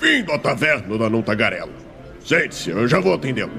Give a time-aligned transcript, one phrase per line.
[0.00, 1.72] Bem-vindo à taverna da Não Tagarela.
[2.24, 3.52] Sente-se, eu já vou atendê-lo.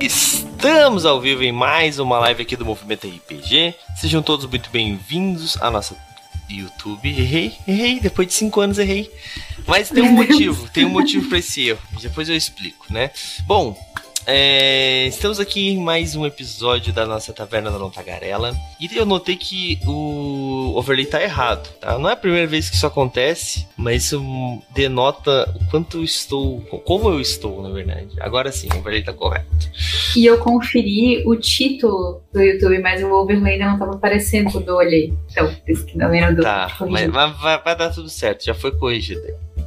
[0.00, 3.74] Estamos ao vivo em mais uma live aqui do Movimento RPG.
[3.96, 5.96] Sejam todos muito bem-vindos à nossa
[6.48, 7.08] YouTube.
[7.08, 9.10] Errei, errei, depois de cinco anos errei.
[9.66, 11.82] Mas tem um motivo, tem um motivo para esse erro.
[12.00, 13.10] Depois eu explico, né?
[13.46, 13.76] Bom,
[14.30, 18.54] é, estamos aqui em mais um episódio da nossa Taverna da Não Tagarela.
[18.78, 21.98] E eu notei que o overlay tá errado, tá?
[21.98, 24.22] Não é a primeira vez que isso acontece, mas isso
[24.74, 26.60] denota o quanto eu estou.
[26.60, 28.10] Como eu estou, na verdade.
[28.20, 29.48] Agora sim, o overlay tá correto.
[30.14, 34.68] E eu conferi o título do YouTube, mas o overlay ainda não tava aparecendo quando
[34.68, 35.14] eu olhei.
[35.30, 36.42] Então, isso que não era do.
[36.42, 39.22] Tá, mas, mas vai, vai, dar tudo certo, já foi corrigido.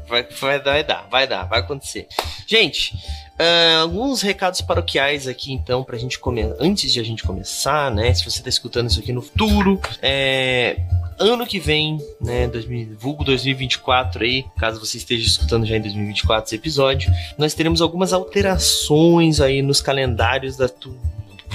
[0.08, 2.06] Vai, vai, vai dar, vai dar, vai acontecer.
[2.46, 2.94] Gente,
[3.42, 6.56] Uh, alguns recados paroquiais aqui, então, pra gente começar.
[6.60, 8.14] Antes de a gente começar, né?
[8.14, 10.78] Se você tá escutando isso aqui no futuro, é.
[11.18, 16.48] Ano que vem, né, 2000, vulgo 2024 aí, caso você esteja escutando já em 2024
[16.48, 20.68] esse episódio, nós teremos algumas alterações aí nos calendários da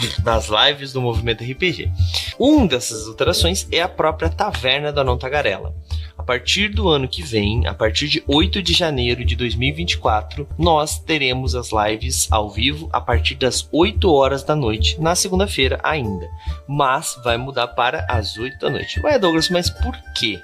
[0.23, 1.91] das lives do Movimento RPG.
[2.39, 5.75] Um dessas alterações é a própria Taverna da Não Tagarela.
[6.19, 10.99] A partir do ano que vem, a partir de 8 de janeiro de 2024, nós
[10.99, 16.27] teremos as lives ao vivo a partir das 8 horas da noite, na segunda-feira ainda.
[16.67, 18.99] Mas vai mudar para as 8 da noite.
[19.01, 20.41] Ué, Douglas, mas por quê?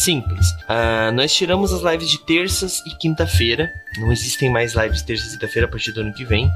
[0.00, 0.52] Simples.
[0.62, 3.70] Uh, nós tiramos as lives de terças e quinta-feira.
[3.98, 6.50] Não existem mais lives terça e quinta-feira a partir do ano que vem.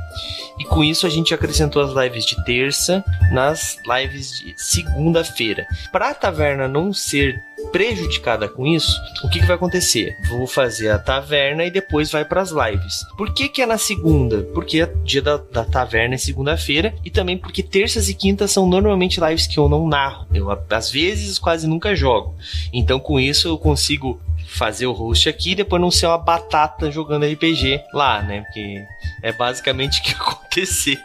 [0.59, 5.67] E com isso a gente acrescentou as lives de terça nas lives de segunda-feira.
[5.93, 7.39] Para a taverna não ser
[7.71, 10.17] prejudicada com isso, o que, que vai acontecer?
[10.29, 13.05] Vou fazer a taverna e depois vai para as lives.
[13.17, 14.43] Por que, que é na segunda?
[14.55, 18.67] Porque é dia da, da taverna é segunda-feira e também porque terças e quintas são
[18.67, 20.27] normalmente lives que eu não narro.
[20.33, 22.35] Eu às vezes quase nunca jogo.
[22.73, 24.21] Então com isso eu consigo
[24.55, 28.43] fazer o host aqui e depois não ser uma batata jogando RPG lá, né?
[28.43, 28.85] Porque
[29.23, 30.99] é basicamente o que acontecer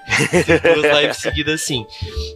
[0.75, 1.85] duas lives seguidas assim.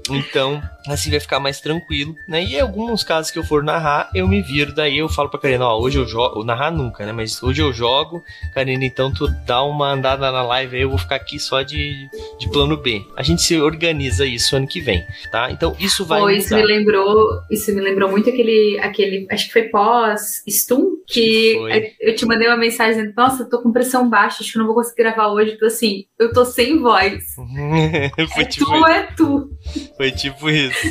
[0.10, 2.44] Então, assim vai ficar mais tranquilo, né?
[2.44, 5.40] E em alguns casos que eu for narrar, eu me viro, daí eu falo pra
[5.40, 7.12] Karina, ó, hoje eu jogo, narrar nunca, né?
[7.12, 10.98] Mas hoje eu jogo, Karina, então tu dá uma andada na live aí, eu vou
[10.98, 12.10] ficar aqui só de,
[12.40, 13.06] de plano B.
[13.16, 15.52] A gente se organiza isso ano que vem, tá?
[15.52, 16.22] Então isso vai.
[16.22, 20.98] Oh, isso me lembrou, isso me lembrou muito aquele, aquele, acho que foi pós Stum,
[21.08, 24.58] que, que eu te mandei uma mensagem dizendo, nossa, tô com pressão baixa, acho que
[24.58, 27.24] não vou conseguir gravar hoje, tô assim, eu tô sem voz.
[28.34, 29.50] foi é tipo tu, é tu.
[29.98, 30.88] Foi tipo isso.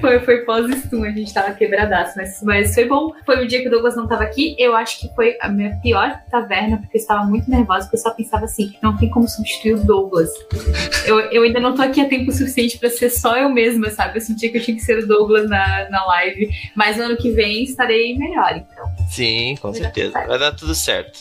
[0.00, 3.12] Foi, foi pós-stun, a gente tava quebradaço, mas, mas foi bom.
[3.24, 4.54] Foi o dia que o Douglas não tava aqui.
[4.58, 8.00] Eu acho que foi a minha pior taverna, porque eu estava muito nervosa, porque eu
[8.00, 10.30] só pensava assim: não tem como substituir o Douglas.
[11.06, 14.18] Eu, eu ainda não tô aqui a tempo suficiente para ser só eu mesma, sabe?
[14.18, 16.50] Eu sentia que eu tinha que ser o Douglas na, na live.
[16.74, 18.90] Mas no ano que vem estarei melhor, então.
[19.08, 20.12] Sim, com certeza.
[20.12, 21.20] Vai dar tudo certo.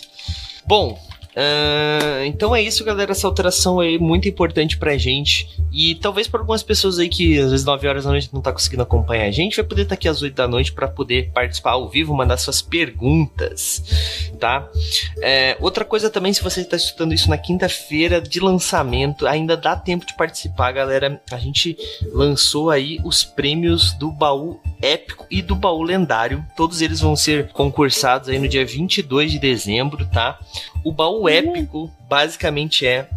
[0.66, 1.00] Bom,
[1.36, 3.12] Uh, então é isso, galera.
[3.12, 5.48] Essa alteração aí é muito importante pra gente.
[5.72, 8.52] E talvez para algumas pessoas aí que às vezes 9 horas da noite não tá
[8.52, 11.32] conseguindo acompanhar a gente, vai poder estar tá aqui às 8 da noite para poder
[11.32, 14.68] participar ao vivo, mandar suas perguntas, tá?
[15.22, 19.76] É, outra coisa também, se você está escutando isso na quinta-feira de lançamento, ainda dá
[19.76, 21.22] tempo de participar, galera.
[21.32, 21.78] A gente
[22.12, 26.44] lançou aí os prêmios do baú épico e do baú lendário.
[26.56, 30.40] Todos eles vão ser concursados aí no dia 22 de dezembro, tá?
[30.84, 33.10] O baú épico basicamente é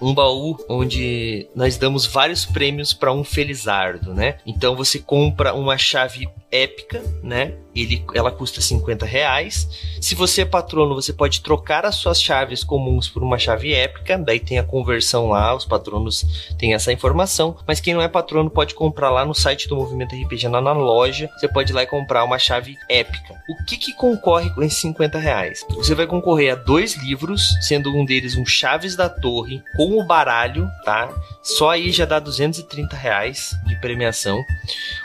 [0.00, 4.38] um baú onde nós damos vários prêmios para um felizardo, né?
[4.46, 7.54] Então você compra uma chave épica, né?
[7.74, 9.68] Ele, ela custa 50 reais.
[10.00, 14.18] Se você é patrono, você pode trocar as suas chaves comuns por uma chave épica.
[14.18, 17.56] Daí tem a conversão lá, os patronos têm essa informação.
[17.66, 20.72] Mas quem não é patrono pode comprar lá no site do Movimento RPG, lá na
[20.72, 21.30] loja.
[21.38, 23.40] Você pode ir lá e comprar uma chave épica.
[23.48, 25.64] O que, que concorre com esses 50 reais?
[25.70, 30.04] Você vai concorrer a dois livros, sendo um deles um Chaves da Torre com o
[30.04, 31.08] baralho, tá?
[31.42, 34.44] Só aí já dá 230 reais de premiação.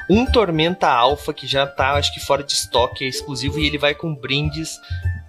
[0.09, 3.77] Um Tormenta Alpha, que já tá, acho que fora de estoque, é exclusivo, e ele
[3.77, 4.79] vai com brindes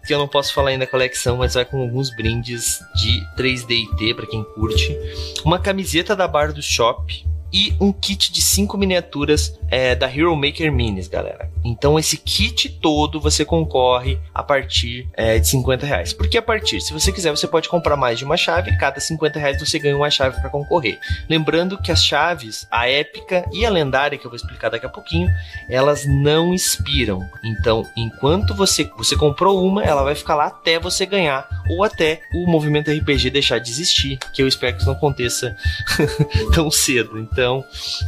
[0.06, 4.14] que eu não posso falar ainda da coleção, mas vai com alguns brindes de 3D
[4.14, 4.96] para quem curte.
[5.44, 10.36] Uma camiseta da Bar do Shop, e um kit de 5 miniaturas é, da Hero
[10.36, 11.50] Maker Minis, galera.
[11.66, 16.12] Então esse kit todo você concorre a partir é, de 50 reais.
[16.12, 16.80] Por que a partir?
[16.80, 18.76] Se você quiser, você pode comprar mais de uma chave.
[18.76, 20.98] Cada 50 reais você ganha uma chave para concorrer.
[21.28, 24.88] Lembrando que as chaves, a épica e a lendária, que eu vou explicar daqui a
[24.90, 25.28] pouquinho,
[25.68, 27.20] elas não expiram.
[27.44, 32.20] Então, enquanto você, você comprou uma, ela vai ficar lá até você ganhar ou até
[32.32, 35.56] o movimento RPG deixar de existir, que eu espero que isso não aconteça
[36.54, 37.18] tão cedo.
[37.18, 37.64] Então,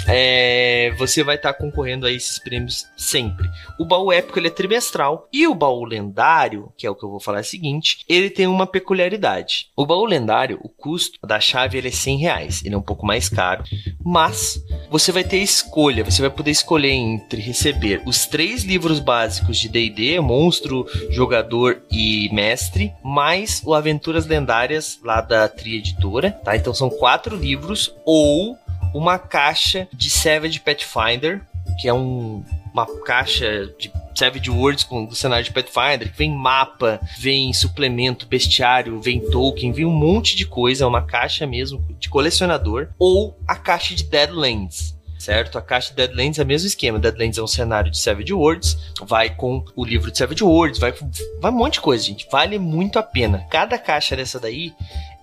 [0.07, 3.48] é, você vai estar tá concorrendo a esses prêmios sempre.
[3.79, 7.11] O baú épico ele é trimestral e o baú lendário, que é o que eu
[7.11, 9.69] vou falar é o seguinte, ele tem uma peculiaridade.
[9.77, 13.07] O baú lendário, o custo da chave ele é 100 reais, ele é um pouco
[13.07, 13.63] mais caro,
[14.05, 14.61] mas
[14.91, 19.69] você vai ter escolha, você vai poder escolher entre receber os três livros básicos de
[19.69, 26.57] D&D, monstro, jogador e mestre, mais o Aventuras Lendárias lá da Tri Editora, tá?
[26.57, 28.57] Então são quatro livros ou
[28.95, 31.43] uma caixa de Savage Pathfinder,
[31.81, 32.43] que é um,
[32.73, 39.01] uma caixa de Savage Worlds com do cenário de Pathfinder, vem mapa, vem suplemento, bestiário,
[39.01, 43.55] vem token, vem um monte de coisa, é uma caixa mesmo de colecionador, ou a
[43.55, 45.57] caixa de Deadlands, certo?
[45.57, 46.99] A caixa de Deadlands é o mesmo esquema.
[46.99, 50.93] Deadlands é um cenário de Savage Worlds, vai com o livro de Savage Worlds, vai,
[51.41, 52.27] vai um monte de coisa, gente.
[52.31, 53.47] Vale muito a pena.
[53.51, 54.73] Cada caixa dessa daí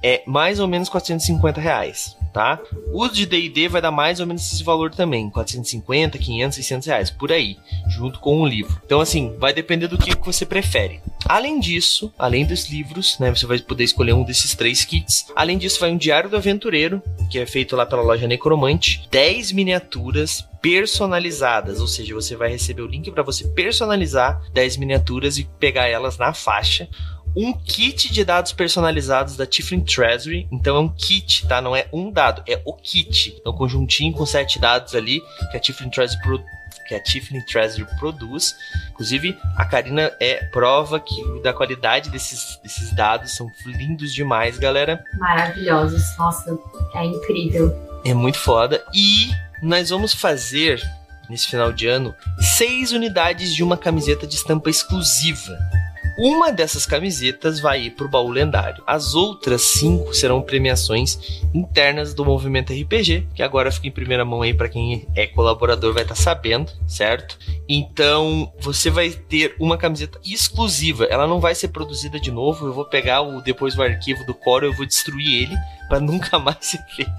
[0.01, 2.59] é mais ou menos 450 reais tá?
[2.91, 7.09] O de D&D vai dar mais ou menos esse valor também, 450, 500, 600 reais,
[7.09, 8.77] por aí, junto com o livro.
[8.85, 10.99] Então, assim, vai depender do que você prefere.
[11.29, 15.27] Além disso, além dos livros, né, você vai poder escolher um desses três kits.
[15.33, 17.01] Além disso, vai um Diário do Aventureiro,
[17.31, 22.81] que é feito lá pela loja Necromante, 10 miniaturas personalizadas, ou seja, você vai receber
[22.81, 26.89] o link para você personalizar 10 miniaturas e pegar elas na faixa
[27.35, 30.47] um kit de dados personalizados da Tiflin Treasury.
[30.51, 31.61] Então é um kit, tá?
[31.61, 33.35] Não é um dado, é o kit.
[33.39, 35.21] Então, conjuntinho com sete dados ali
[35.51, 36.43] que a Tiflin Treasury pro
[36.87, 38.55] que a Tiffany Treasury produz.
[38.91, 45.03] Inclusive, a Karina é prova que da qualidade desses, desses dados são lindos demais, galera.
[45.17, 46.57] Maravilhosos, nossa,
[46.93, 47.75] é incrível.
[48.05, 48.83] É muito foda.
[48.93, 50.81] E nós vamos fazer
[51.29, 55.57] nesse final de ano seis unidades de uma camiseta de estampa exclusiva.
[56.17, 58.81] Uma dessas camisetas vai ir para o baú lendário.
[58.87, 64.41] As outras cinco serão premiações internas do movimento RPG, que agora fica em primeira mão
[64.41, 67.37] aí para quem é colaborador vai estar tá sabendo, certo?
[67.67, 71.05] Então você vai ter uma camiseta exclusiva.
[71.05, 72.67] Ela não vai ser produzida de novo.
[72.67, 75.55] Eu vou pegar o depois o arquivo do Core, eu vou destruir ele
[75.87, 77.11] para nunca mais ser feito.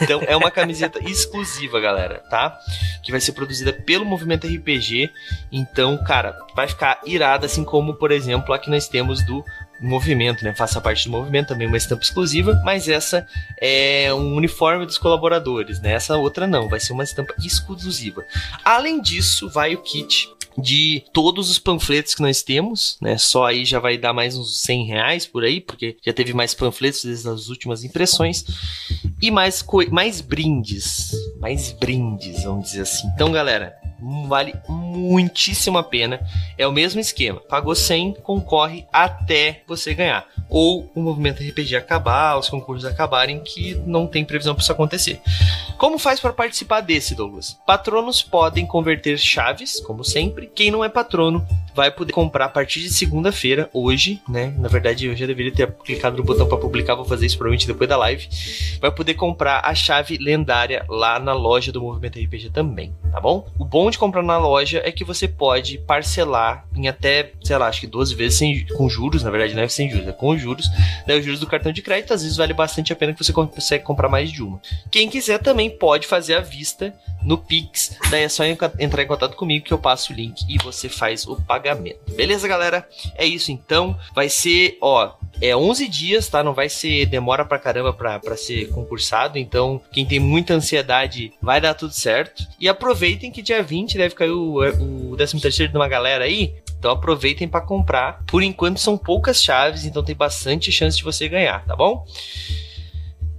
[0.00, 2.58] Então é uma camiseta exclusiva, galera, tá?
[3.02, 5.10] Que vai ser produzida pelo Movimento RPG.
[5.50, 9.44] Então, cara, vai ficar irada, assim como, por exemplo, aqui nós temos do
[9.80, 10.54] movimento, né?
[10.54, 13.26] Faça parte do movimento, também uma estampa exclusiva, mas essa
[13.60, 15.92] é um uniforme dos colaboradores, né?
[15.92, 18.24] Essa outra não, vai ser uma estampa exclusiva.
[18.64, 23.18] Além disso, vai o kit de todos os panfletos que nós temos, né?
[23.18, 26.54] Só aí já vai dar mais uns 100 reais por aí, porque já teve mais
[26.54, 28.44] panfletos desde as últimas impressões.
[29.20, 31.12] E mais, mais brindes.
[31.38, 33.06] Mais brindes, vamos dizer assim.
[33.14, 33.74] Então, galera,
[34.26, 36.20] vale muitíssimo a pena.
[36.58, 37.40] É o mesmo esquema.
[37.40, 40.26] Pagou 100, concorre até você ganhar.
[40.48, 45.20] Ou o movimento RPG acabar, os concursos acabarem, que não tem previsão para isso acontecer.
[45.78, 47.58] Como faz para participar desse, Douglas?
[47.66, 50.50] Patronos podem converter chaves, como sempre.
[50.54, 54.54] Quem não é patrono vai poder comprar a partir de segunda-feira, hoje, né?
[54.58, 57.66] Na verdade, eu já deveria ter clicado no botão para publicar, vou fazer isso provavelmente
[57.66, 58.28] depois da live.
[58.80, 63.48] Vai poder comprar a chave lendária lá na loja do Movimento RPG também, tá bom?
[63.58, 67.68] O bom de comprar na loja é que você pode parcelar em até, sei lá,
[67.68, 70.36] acho que 12 vezes sem, com juros, na verdade não é sem juros, é com
[70.36, 70.66] juros.
[71.06, 73.32] Daí os juros do cartão de crédito às vezes vale bastante a pena que você
[73.32, 74.60] consegue comprar mais de uma.
[74.90, 79.36] Quem quiser também pode fazer a vista no Pix, daí é só entrar em contato
[79.36, 82.00] comigo que eu passo o link e você faz o pagamento.
[82.14, 82.88] Beleza, galera?
[83.16, 83.96] É isso então.
[84.14, 85.12] Vai ser, ó,
[85.42, 86.42] é 11 dias, tá?
[86.42, 89.36] Não vai ser demora pra caramba pra, pra ser concursado.
[89.36, 92.46] Então, quem tem muita ansiedade, vai dar tudo certo.
[92.60, 94.60] E aproveitem que dia 20 deve cair o,
[95.10, 96.54] o 13 terceiro de uma galera aí.
[96.78, 98.22] Então aproveitem para comprar.
[98.26, 102.04] Por enquanto são poucas chaves, então tem bastante chance de você ganhar, tá bom?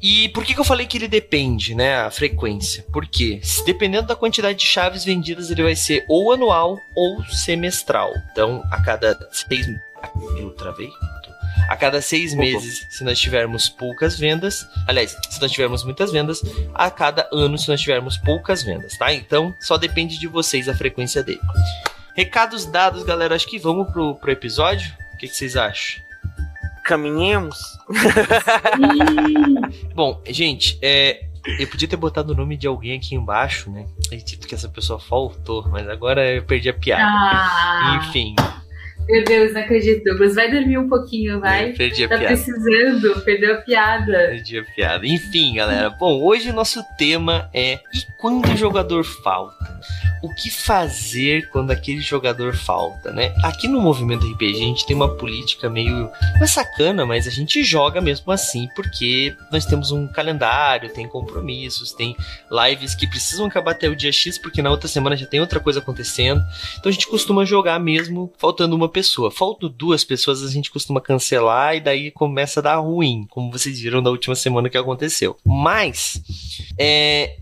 [0.02, 1.96] E por que, que eu falei que ele depende, né?
[1.96, 2.86] A frequência?
[2.92, 8.12] Porque dependendo da quantidade de chaves vendidas, ele vai ser ou anual ou semestral.
[8.34, 9.66] Então, a cada seis.
[10.38, 10.90] Eu travei?
[11.70, 16.42] A cada seis meses, se nós tivermos poucas vendas, aliás, se nós tivermos muitas vendas,
[16.74, 19.14] a cada ano, se nós tivermos poucas vendas, tá?
[19.14, 21.42] Então, só depende de vocês a frequência dele.
[22.16, 23.36] Recados dados, galera.
[23.36, 24.94] Acho que vamos pro, pro episódio.
[25.14, 26.04] O que, que vocês acham?
[26.84, 27.58] Caminhemos.
[29.96, 31.26] Bom, gente, é,
[31.60, 33.88] eu podia ter botado o nome de alguém aqui embaixo, né?
[34.06, 37.04] Acredito que essa pessoa faltou, mas agora eu perdi a piada.
[37.04, 38.00] Ah.
[38.02, 38.36] Enfim.
[39.08, 40.04] Meu Deus, não acredito.
[40.04, 41.72] Douglas, vai dormir um pouquinho, vai.
[41.72, 42.36] Eu perdi a tá piada.
[42.36, 44.28] Tá precisando, perdeu a piada.
[44.30, 45.06] Perdi a piada.
[45.06, 45.90] Enfim, galera.
[45.90, 49.80] Bom, hoje o nosso tema é E quando o jogador falta?
[50.24, 53.36] O que fazer quando aquele jogador falta, né?
[53.44, 57.30] Aqui no movimento RPG a gente tem uma política meio não é sacana, mas a
[57.30, 62.16] gente joga mesmo assim porque nós temos um calendário, tem compromissos, tem
[62.50, 65.60] lives que precisam acabar até o dia X porque na outra semana já tem outra
[65.60, 66.42] coisa acontecendo.
[66.80, 69.30] Então a gente costuma jogar mesmo faltando uma pessoa.
[69.30, 73.78] Faltam duas pessoas a gente costuma cancelar e daí começa a dar ruim, como vocês
[73.78, 75.36] viram na última semana que aconteceu.
[75.44, 76.24] Mas
[76.80, 77.40] é,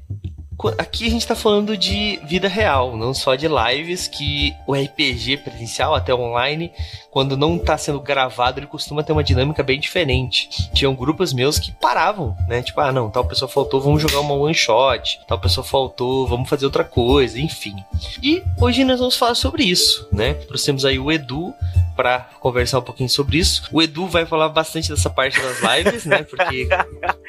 [0.77, 5.37] aqui a gente tá falando de vida real, não só de lives, que o RPG
[5.37, 6.71] presencial, até online,
[7.09, 10.49] quando não tá sendo gravado, ele costuma ter uma dinâmica bem diferente.
[10.73, 12.61] Tinham grupos meus que paravam, né?
[12.61, 16.49] Tipo, ah, não, tal pessoa faltou, vamos jogar uma one shot, tal pessoa faltou, vamos
[16.49, 17.75] fazer outra coisa, enfim.
[18.21, 20.33] E hoje nós vamos falar sobre isso, né?
[20.33, 21.53] Trouxemos aí o Edu
[21.95, 23.63] para conversar um pouquinho sobre isso.
[23.71, 26.23] O Edu vai falar bastante dessa parte das lives, né?
[26.23, 26.67] Porque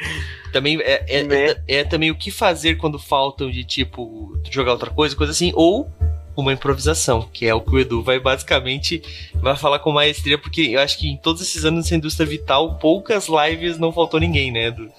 [0.52, 1.46] também é, é, Né?
[1.46, 5.52] é, é também o que fazer quando faltam de tipo jogar outra coisa, coisa assim,
[5.54, 5.90] ou
[6.36, 9.02] uma improvisação, que é o que o Edu vai basicamente
[9.34, 12.78] vai falar com maestria, porque eu acho que em todos esses anos nessa indústria vital,
[12.78, 14.90] poucas lives não faltou ninguém, né, Edu?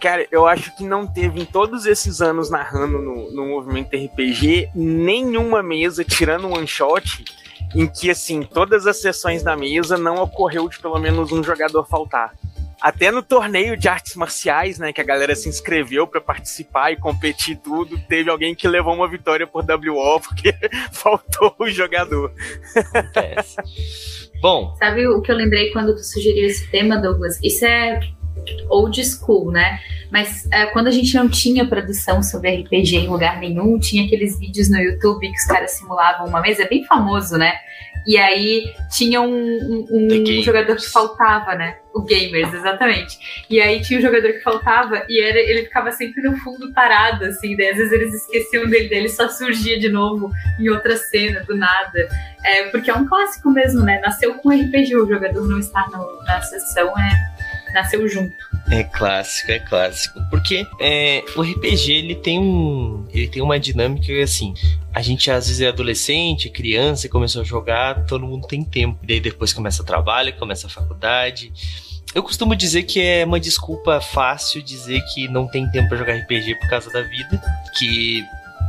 [0.00, 4.70] Cara, eu acho que não teve em todos esses anos narrando no, no movimento RPG
[4.74, 7.24] nenhuma mesa, tirando um one shot,
[7.74, 11.84] em que assim, todas as sessões da mesa não ocorreu de pelo menos um jogador
[11.84, 12.32] faltar.
[12.80, 16.96] Até no torneio de artes marciais, né, que a galera se inscreveu pra participar e
[16.96, 20.54] competir e tudo, teve alguém que levou uma vitória por WO porque
[20.92, 22.32] faltou o jogador.
[22.76, 23.56] Acontece.
[24.40, 27.40] Bom, Sabe o que eu lembrei quando tu sugeriu esse tema, Douglas?
[27.42, 28.00] Isso é
[28.68, 29.80] old school, né?
[30.10, 34.38] Mas é, quando a gente não tinha produção sobre RPG em lugar nenhum, tinha aqueles
[34.38, 37.52] vídeos no YouTube que os caras simulavam uma mesa, é bem famoso, né?
[38.08, 39.86] E aí tinha um, um-
[40.38, 41.76] um jogador que faltava, né?
[41.94, 43.18] O Gamers, exatamente.
[43.50, 47.26] E aí tinha um jogador que faltava e era, ele ficava sempre no fundo parado,
[47.26, 47.54] assim.
[47.54, 51.44] Daí às vezes eles esqueciam dele, daí ele só surgia de novo em outra cena,
[51.46, 52.08] do nada.
[52.42, 54.00] É, porque é um clássico mesmo, né?
[54.00, 57.28] Nasceu com RPG, o jogador não estar no- na sessão, é,
[57.72, 58.34] nasceu junto.
[58.70, 60.20] É clássico, é clássico.
[60.30, 63.06] Porque é, o RPG ele tem um.
[63.12, 64.54] Ele tem uma dinâmica assim.
[64.94, 68.98] A gente às vezes é adolescente, criança e começou a jogar, todo mundo tem tempo.
[69.02, 71.52] E daí depois começa trabalho, começa a faculdade.
[72.14, 76.14] Eu costumo dizer que é uma desculpa fácil dizer que não tem tempo pra jogar
[76.14, 77.40] RPG por causa da vida.
[77.78, 78.24] Que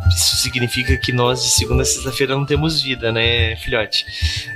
[0.08, 4.06] isso significa que nós de segunda a sexta-feira não temos vida, né, filhote?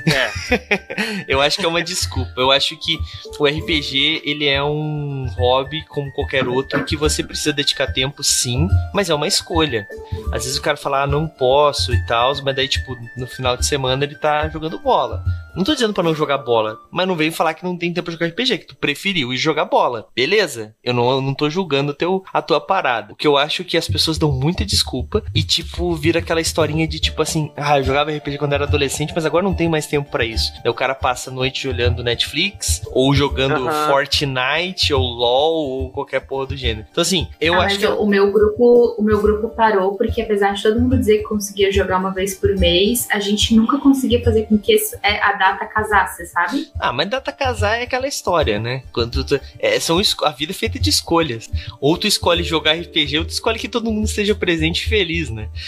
[0.06, 1.24] É.
[1.28, 2.34] Eu acho que é uma desculpa.
[2.38, 3.00] Eu acho que
[3.40, 8.68] o RPG, ele é um hobby como qualquer outro que você precisa dedicar tempo, sim,
[8.94, 9.88] mas é uma escolha.
[10.32, 13.58] Às vezes o cara fala, ah, não posso e tal, mas daí, tipo, no final
[13.58, 15.24] de semana ele tá jogando bola.
[15.55, 18.05] Não tô dizendo pra não jogar bola, mas não veio falar que não tem tempo
[18.05, 20.07] pra jogar RPG, que tu preferiu ir jogar bola.
[20.15, 20.75] Beleza?
[20.83, 23.13] Eu não, eu não tô julgando teu, a tua parada.
[23.13, 26.41] O que eu acho é que as pessoas dão muita desculpa e, tipo, vira aquela
[26.41, 29.69] historinha de, tipo assim, ah, eu jogava RPG quando era adolescente, mas agora não tem
[29.69, 30.51] mais tempo pra isso.
[30.63, 33.63] Aí o cara passa a noite olhando Netflix, ou jogando.
[33.88, 36.86] Fortnite, ou LOL, ou qualquer porra do gênero.
[36.91, 37.86] Então, assim, eu Ah, acho que.
[37.86, 41.24] o, o meu grupo, o meu grupo parou porque apesar de todo mundo dizer que
[41.24, 45.33] conseguia jogar uma vez por mês, a gente nunca conseguia fazer com que é, a
[45.52, 46.68] data casasse, sabe?
[46.80, 48.84] Ah, mas data casar é aquela história, né?
[48.94, 51.50] Quando tu, é, são a vida é feita de escolhas.
[51.82, 55.30] Ou tu escolhe jogar RPG, ou tu escolhe que todo mundo esteja presente e feliz,
[55.30, 55.50] né?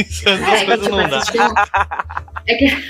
[0.00, 1.18] É, que, coisas tipo, não dá.
[1.18, 1.54] um-
[2.46, 2.84] é, que,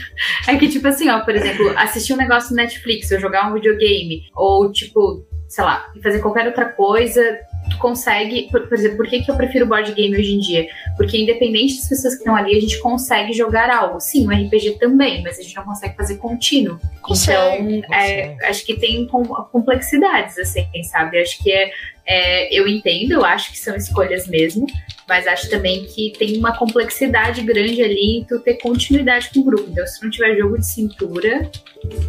[0.48, 3.54] é que, tipo assim, ó, por exemplo, assistir um negócio no Netflix, ou jogar um
[3.54, 7.20] videogame, ou, tipo, sei lá, fazer qualquer outra coisa,
[7.68, 8.48] tu consegue.
[8.50, 10.68] Por, por exemplo, por que, que eu prefiro board game hoje em dia?
[10.96, 14.00] Porque independente das pessoas que estão ali, a gente consegue jogar algo.
[14.00, 16.78] Sim, o RPG também, mas a gente não consegue fazer contínuo.
[17.02, 18.44] Consegue, então, é, consegue.
[18.46, 21.20] acho que tem com- complexidades, assim, sabe?
[21.20, 21.70] Acho que é,
[22.06, 24.66] é, Eu entendo, eu acho que são escolhas mesmo,
[25.08, 29.44] mas acho também que tem uma complexidade grande ali em tu ter continuidade com o
[29.44, 29.68] grupo.
[29.70, 31.50] Então, se não tiver jogo de cintura,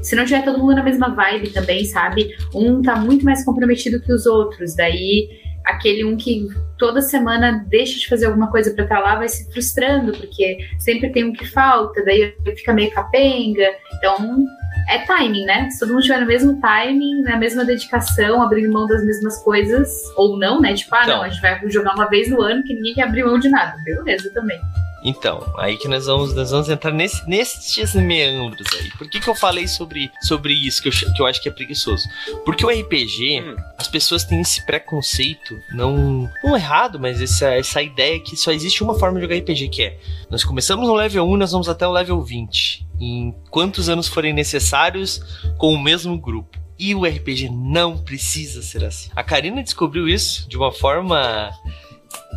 [0.01, 2.36] se não tiver todo mundo na mesma vibe também, sabe?
[2.53, 5.29] Um tá muito mais comprometido que os outros, daí
[5.65, 9.51] aquele um que toda semana deixa de fazer alguma coisa pra estar lá vai se
[9.51, 13.67] frustrando, porque sempre tem um que falta, daí fica meio capenga.
[13.95, 14.45] Então,
[14.89, 15.69] é timing, né?
[15.69, 19.89] Se todo mundo tiver no mesmo timing, na mesma dedicação, abrindo mão das mesmas coisas,
[20.15, 20.73] ou não, né?
[20.73, 21.17] Tipo, ah, Então.
[21.17, 23.49] não, a gente vai jogar uma vez no ano que ninguém quer abrir mão de
[23.49, 23.77] nada.
[23.83, 24.59] Beleza também.
[25.03, 28.91] Então, aí que nós vamos, nós vamos entrar nesse, nesses meandros aí.
[28.91, 31.51] Por que, que eu falei sobre, sobre isso que eu, que eu acho que é
[31.51, 32.08] preguiçoso?
[32.46, 33.55] Porque o RPG, Hum.
[33.77, 38.84] as pessoas têm esse preconceito, não, não errado, mas essa, essa ideia que só existe
[38.84, 39.98] uma forma de jogar RPG, que é
[40.29, 42.88] nós começamos no level 1 nós vamos até o level 20.
[43.00, 45.22] Em quantos anos forem necessários
[45.58, 46.60] com o mesmo grupo.
[46.77, 49.10] E o RPG não precisa ser assim.
[49.15, 51.51] A Karina descobriu isso de uma forma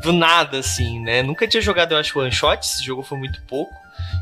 [0.02, 1.22] do nada, assim, né?
[1.22, 3.72] Nunca tinha jogado, eu acho, one shot, esse jogo foi muito pouco.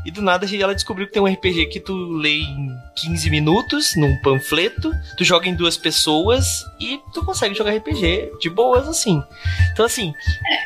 [0.05, 3.95] E do nada ela descobriu que tem um RPG que tu lê em 15 minutos,
[3.95, 9.23] num panfleto, tu joga em duas pessoas e tu consegue jogar RPG de boas assim.
[9.71, 10.13] Então, assim.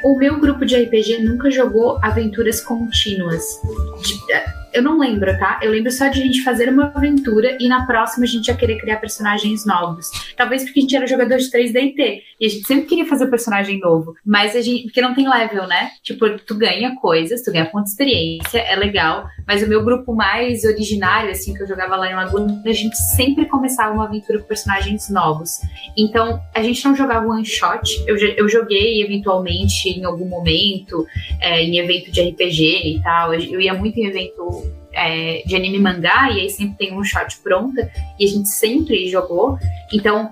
[0.04, 3.44] O meu grupo de RPG nunca jogou aventuras contínuas.
[4.02, 4.18] De,
[4.78, 5.60] eu não lembro, tá?
[5.64, 8.56] Eu lembro só de a gente fazer uma aventura e na próxima a gente ia
[8.56, 10.12] querer criar personagens novos.
[10.36, 13.30] Talvez porque a gente era jogador de 3DT e a gente sempre queria fazer um
[13.30, 14.14] personagem novo.
[14.24, 14.84] Mas a gente.
[14.84, 15.90] Porque não tem level, né?
[16.04, 19.28] Tipo, tu ganha coisas, tu ganha ponto de experiência, é legal.
[19.48, 22.96] Mas o meu grupo mais originário, assim, que eu jogava lá em Laguna, a gente
[23.16, 25.60] sempre começava uma aventura com personagens novos.
[25.98, 28.04] Então, a gente não jogava one shot.
[28.06, 31.06] Eu, eu joguei eventualmente em algum momento,
[31.42, 33.34] é, em evento de RPG e tal.
[33.34, 34.67] Eu ia muito em evento
[34.98, 37.90] é, de anime mangá, e aí sempre tem um shot pronta,
[38.20, 39.58] e a gente sempre jogou.
[39.94, 40.32] Então,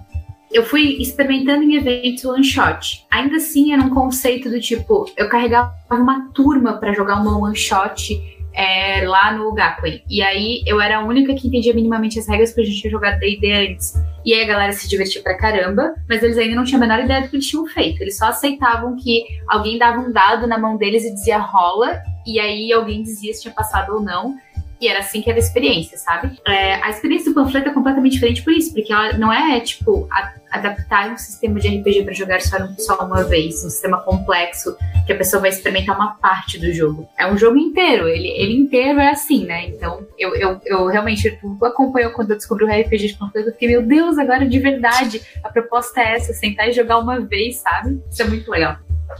[0.51, 3.05] eu fui experimentando em eventos one shot.
[3.12, 7.55] Ainda assim, era um conceito do tipo, eu carregava uma turma para jogar uma one
[7.55, 8.17] shot
[8.55, 10.01] é, lá no Gakuen.
[10.10, 12.91] E aí eu era a única que entendia minimamente as regras, porque a gente tinha
[12.91, 13.93] jogado D&D antes.
[14.24, 17.03] E aí a galera se divertia pra caramba, mas eles ainda não tinham a menor
[17.03, 18.01] ideia do que eles tinham feito.
[18.01, 22.39] Eles só aceitavam que alguém dava um dado na mão deles e dizia rola, e
[22.39, 24.36] aí alguém dizia se tinha passado ou não.
[24.79, 26.39] E era assim que era a experiência, sabe?
[26.46, 30.08] É, a experiência do panfleto é completamente diferente por isso, porque ela não é, tipo,
[30.12, 34.77] a, adaptar um sistema de RPG para jogar só, só uma vez, um sistema complexo
[35.05, 37.08] que a pessoa vai experimentar uma parte do jogo.
[37.17, 39.67] É um jogo inteiro, ele, ele inteiro é assim, né?
[39.67, 43.53] Então, eu, eu, eu realmente, tu acompanhou quando eu descobri o RPG de panfleto, eu
[43.53, 47.58] fiquei, meu Deus, agora de verdade, a proposta é essa, sentar e jogar uma vez,
[47.58, 48.01] sabe?
[48.10, 48.77] Isso é muito legal.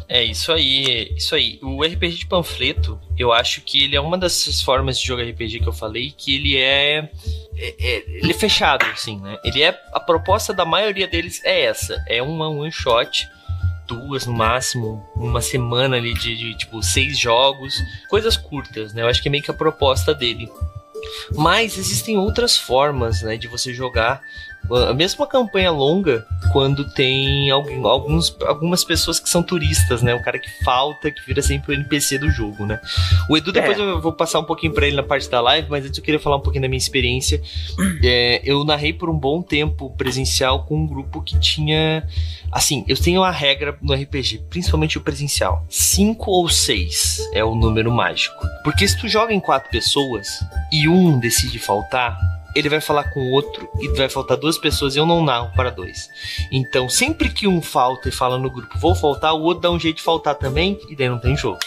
[0.08, 1.60] É, isso aí, isso aí.
[1.62, 5.60] O RPG de panfleto, eu acho que ele é uma dessas formas de jogar RPG
[5.60, 7.10] que eu falei, que ele é,
[7.58, 9.38] é, é, ele é fechado, assim, né?
[9.44, 13.28] Ele é, a proposta da maioria deles é essa, é uma one shot,
[13.88, 19.02] duas no máximo, uma semana ali de, de tipo, seis jogos, coisas curtas, né?
[19.02, 20.50] Eu acho que é meio que a proposta dele.
[21.36, 24.22] Mas existem outras formas, né, de você jogar
[24.96, 30.14] mesmo uma campanha longa, quando tem algum, alguns, algumas pessoas que são turistas, né?
[30.14, 32.80] O cara que falta, que vira sempre o NPC do jogo, né?
[33.30, 33.82] O Edu, depois é.
[33.82, 36.20] eu vou passar um pouquinho pra ele na parte da live, mas antes eu queria
[36.20, 37.42] falar um pouquinho da minha experiência.
[38.04, 42.08] É, eu narrei por um bom tempo presencial com um grupo que tinha.
[42.52, 47.56] Assim, eu tenho uma regra no RPG, principalmente o presencial: cinco ou seis é o
[47.56, 48.46] número mágico.
[48.64, 50.28] Porque se tu joga em quatro pessoas
[50.72, 52.18] e um decide faltar,
[52.56, 55.52] ele vai falar com o outro e vai faltar duas pessoas e eu não narro
[55.56, 56.10] para dois.
[56.52, 59.80] Então, sempre que um falta e fala no grupo, vou faltar, o outro dá um
[59.80, 61.60] jeito de faltar também e daí não tem jogo,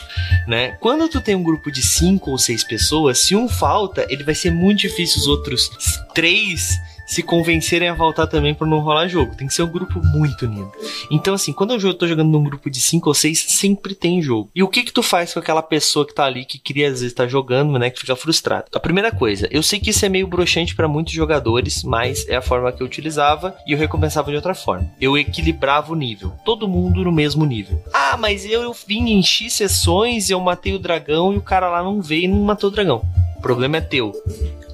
[0.46, 0.76] né?
[0.80, 4.34] Quando tu tem um grupo de cinco ou seis pessoas, se um falta, ele vai
[4.34, 5.70] ser muito difícil os outros
[6.14, 9.34] três se convencerem a voltar também para não rolar jogo.
[9.34, 10.70] Tem que ser um grupo muito unido.
[11.10, 14.50] Então, assim, quando eu tô jogando num grupo de 5 ou 6, sempre tem jogo.
[14.54, 16.94] E o que que tu faz com aquela pessoa que tá ali, que queria às
[17.00, 18.66] vezes estar tá jogando, né, que fica frustrado?
[18.74, 22.36] A primeira coisa, eu sei que isso é meio broxante para muitos jogadores, mas é
[22.36, 24.90] a forma que eu utilizava e eu recompensava de outra forma.
[25.00, 26.32] Eu equilibrava o nível.
[26.44, 27.82] Todo mundo no mesmo nível.
[27.92, 31.82] Ah, mas eu, eu vim X sessões, eu matei o dragão e o cara lá
[31.82, 33.02] não veio e não matou o dragão.
[33.38, 34.12] O problema é teu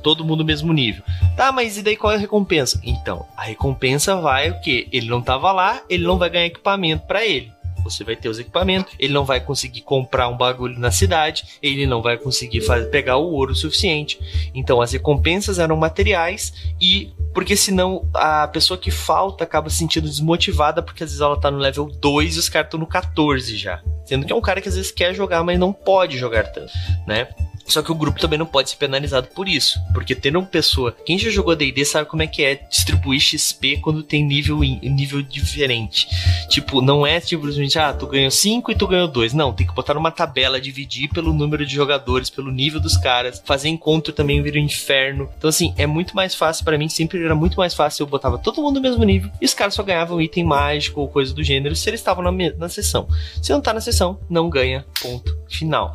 [0.02, 1.02] todo mundo mesmo nível.
[1.36, 2.78] Tá, mas e daí qual é a recompensa?
[2.84, 4.86] Então, a recompensa vai o quê?
[4.92, 7.50] Ele não tava lá, ele não vai ganhar equipamento para ele.
[7.82, 11.86] Você vai ter os equipamentos, ele não vai conseguir comprar um bagulho na cidade, ele
[11.86, 14.18] não vai conseguir fazer, pegar o ouro suficiente.
[14.54, 20.08] Então as recompensas eram materiais e porque senão a pessoa que falta acaba se sentindo
[20.08, 23.54] desmotivada porque às vezes ela tá no level 2 e os caras estão no 14
[23.54, 23.82] já.
[24.06, 26.72] Sendo que é um cara que às vezes quer jogar, mas não pode jogar tanto,
[27.06, 27.28] né?
[27.66, 29.78] Só que o grupo também não pode ser penalizado por isso.
[29.92, 30.94] Porque tendo uma pessoa.
[31.04, 35.22] Quem já jogou DD sabe como é que é distribuir XP quando tem nível, nível
[35.22, 36.06] diferente.
[36.48, 39.32] Tipo, não é simplesmente, ah, tu ganhou 5 e tu ganhou 2.
[39.32, 43.42] Não, tem que botar numa tabela, dividir pelo número de jogadores, pelo nível dos caras.
[43.44, 45.28] Fazer encontro também vira um inferno.
[45.36, 46.88] Então, assim, é muito mais fácil para mim.
[46.88, 48.02] Sempre era muito mais fácil.
[48.02, 51.08] Eu botava todo mundo no mesmo nível e os caras só ganhavam item mágico ou
[51.08, 53.08] coisa do gênero se eles estavam na, na sessão.
[53.42, 54.84] Se não tá na sessão, não ganha.
[55.00, 55.36] Ponto.
[55.48, 55.94] Final.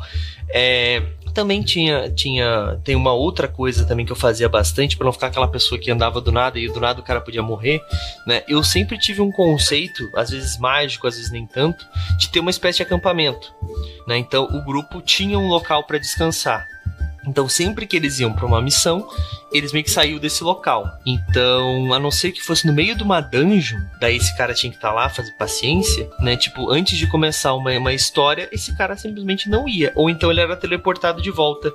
[0.51, 1.03] É,
[1.39, 5.28] também tinha, tinha tem uma outra coisa também que eu fazia bastante para não ficar
[5.28, 7.82] aquela pessoa que andava do nada e do nada o cara podia morrer,
[8.28, 8.43] né?
[8.45, 12.49] Eu sempre tive um conceito, às vezes mágico, às vezes nem tanto, de ter uma
[12.49, 13.54] espécie de acampamento,
[14.06, 14.17] né?
[14.17, 16.67] Então o grupo tinha um local para descansar.
[17.27, 19.08] Então sempre que eles iam para uma missão,
[19.51, 20.88] eles meio que saiu desse local.
[21.05, 24.71] Então, a não ser que fosse no meio de uma dungeon, daí esse cara tinha
[24.71, 26.38] que estar tá lá, fazer paciência, né?
[26.38, 29.91] Tipo, antes de começar uma, uma história, esse cara simplesmente não ia.
[29.95, 31.71] Ou então ele era teleportado de volta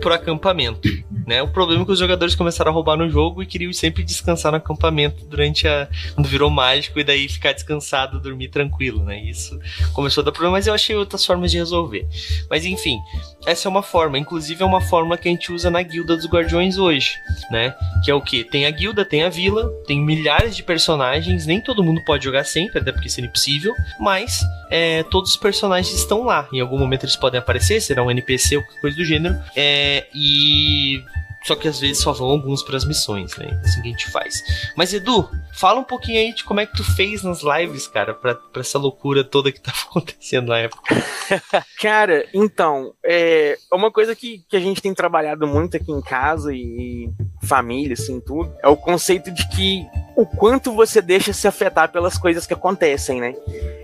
[0.00, 0.88] pro acampamento,
[1.26, 1.42] né?
[1.42, 4.52] O problema é que os jogadores começaram a roubar no jogo e queriam sempre descansar
[4.52, 5.88] no acampamento durante a.
[6.14, 9.20] quando virou mágico e daí ficar descansado, dormir tranquilo, né?
[9.20, 9.58] Isso
[9.92, 12.06] começou a dar problema, mas eu achei outras formas de resolver.
[12.48, 12.98] Mas enfim,
[13.44, 14.18] essa é uma forma.
[14.18, 17.16] Inclusive é uma forma que a gente usa na guilda dos guardiões hoje,
[17.50, 17.74] né?
[18.04, 18.44] Que é o que?
[18.44, 22.44] Tem a guilda, tem a vila, tem milhares de personagens, nem todo mundo pode jogar
[22.44, 26.48] sempre, até porque seria impossível, mas é, todos os personagens estão lá.
[26.52, 29.36] Em algum momento eles podem aparecer, será um NPC ou coisa do gênero.
[29.56, 31.02] É, e
[31.46, 33.60] só que às vezes só vão alguns para as missões, né?
[33.64, 34.42] Assim que a gente faz.
[34.76, 38.12] Mas Edu, fala um pouquinho aí de como é que tu fez nas lives, cara,
[38.12, 40.82] pra, pra essa loucura toda que tava acontecendo na época.
[41.80, 46.52] cara, então, é uma coisa que, que a gente tem trabalhado muito aqui em casa
[46.52, 51.46] e, e família, assim, tudo, é o conceito de que o quanto você deixa se
[51.46, 53.36] afetar pelas coisas que acontecem, né?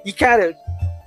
[0.04, 0.52] E, cara,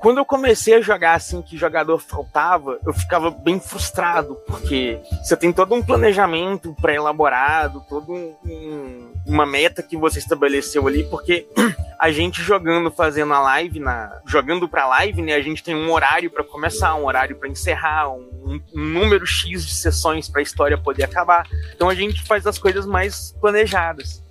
[0.06, 5.36] quando eu comecei a jogar assim, que jogador faltava, eu ficava bem frustrado, porque você
[5.36, 11.48] tem todo um planejamento pré-elaborado, todo um, um, uma meta que você estabeleceu ali, porque
[11.98, 15.91] a gente jogando, fazendo a live, na, jogando pra live, né, a gente tem um
[15.91, 20.44] horário para começar, um horário para encerrar, um, um, número X de sessões para a
[20.44, 21.48] história poder acabar.
[21.74, 24.24] Então a gente faz as coisas mais planejadas.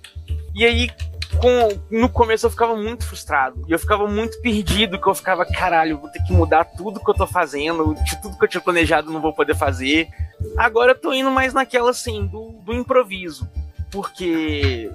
[0.55, 0.89] E aí,
[1.39, 3.63] com, no começo eu ficava muito frustrado.
[3.67, 7.09] E eu ficava muito perdido, que eu ficava, caralho, vou ter que mudar tudo que
[7.09, 10.07] eu tô fazendo, tudo que eu tinha planejado não vou poder fazer.
[10.57, 13.49] Agora eu tô indo mais naquela, assim, do, do improviso.
[13.91, 14.91] Porque,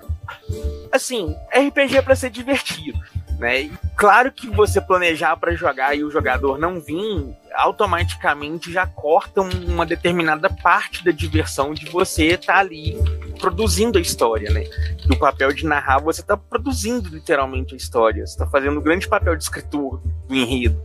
[0.93, 2.99] assim, RPG é pra ser divertido.
[3.39, 3.63] Né?
[3.63, 9.41] E claro que você planejar para jogar e o jogador não vir, automaticamente já corta
[9.41, 12.99] uma determinada parte da diversão de você estar tá ali
[13.41, 14.65] produzindo a história, né?
[15.07, 19.09] No papel de narrar, você está produzindo literalmente a história, você está fazendo um grande
[19.09, 20.81] papel de escritor do enredo.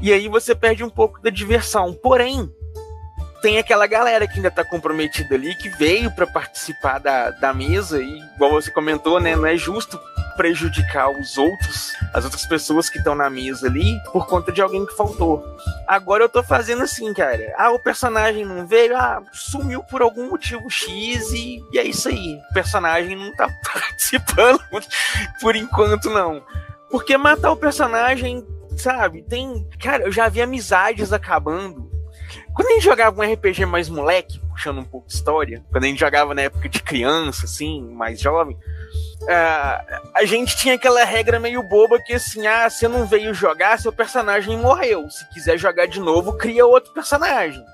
[0.00, 1.94] E aí você perde um pouco da diversão.
[1.94, 2.52] Porém,
[3.40, 8.00] tem aquela galera que ainda tá comprometida ali, que veio para participar da, da mesa,
[8.02, 9.36] e igual você comentou, né?
[9.36, 9.98] Não é justo
[10.36, 14.84] prejudicar os outros, as outras pessoas que estão na mesa ali, por conta de alguém
[14.84, 15.44] que faltou.
[15.86, 17.54] Agora eu tô fazendo assim, cara.
[17.56, 22.08] Ah, o personagem não veio, ah, sumiu por algum motivo X e, e é isso
[22.08, 22.38] aí.
[22.50, 24.60] O personagem não tá participando
[25.40, 26.42] por enquanto, não.
[26.90, 29.66] Porque matar o personagem, sabe, tem.
[29.80, 31.90] Cara, eu já vi amizades acabando.
[32.54, 35.86] Quando a gente jogava um RPG mais moleque, puxando um pouco de história, quando a
[35.86, 38.56] gente jogava na época de criança, assim, mais jovem,
[39.22, 43.78] Uh, a gente tinha aquela regra meio boba que assim, ah, você não veio jogar,
[43.78, 45.08] seu personagem morreu.
[45.08, 47.64] Se quiser jogar de novo, cria outro personagem.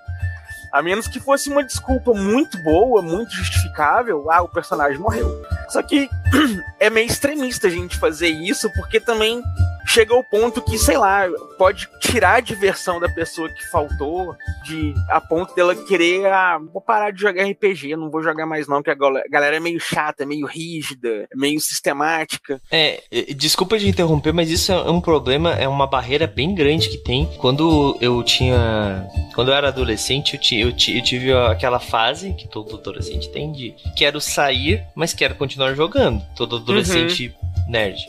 [0.71, 5.43] A menos que fosse uma desculpa muito boa, muito justificável, ah, o personagem morreu.
[5.71, 6.11] Só que
[6.79, 9.43] é meio extremista a gente fazer isso, porque também
[9.89, 14.95] chega ao ponto que, sei lá, pode tirar a diversão da pessoa que faltou, de
[15.09, 18.83] a ponto dela querer, ah, vou parar de jogar RPG, não vou jogar mais não,
[18.83, 22.61] porque a galera é meio chata, é meio rígida, é meio sistemática.
[22.71, 23.03] É,
[23.35, 27.27] desculpa de interromper, mas isso é um problema, é uma barreira bem grande que tem.
[27.39, 32.77] Quando eu tinha, quando eu era adolescente, eu, eu, eu tive aquela fase que todo
[32.77, 36.23] adolescente tem de quero sair, mas quero continuar jogando.
[36.37, 38.09] Todo adolescente uhum nerd.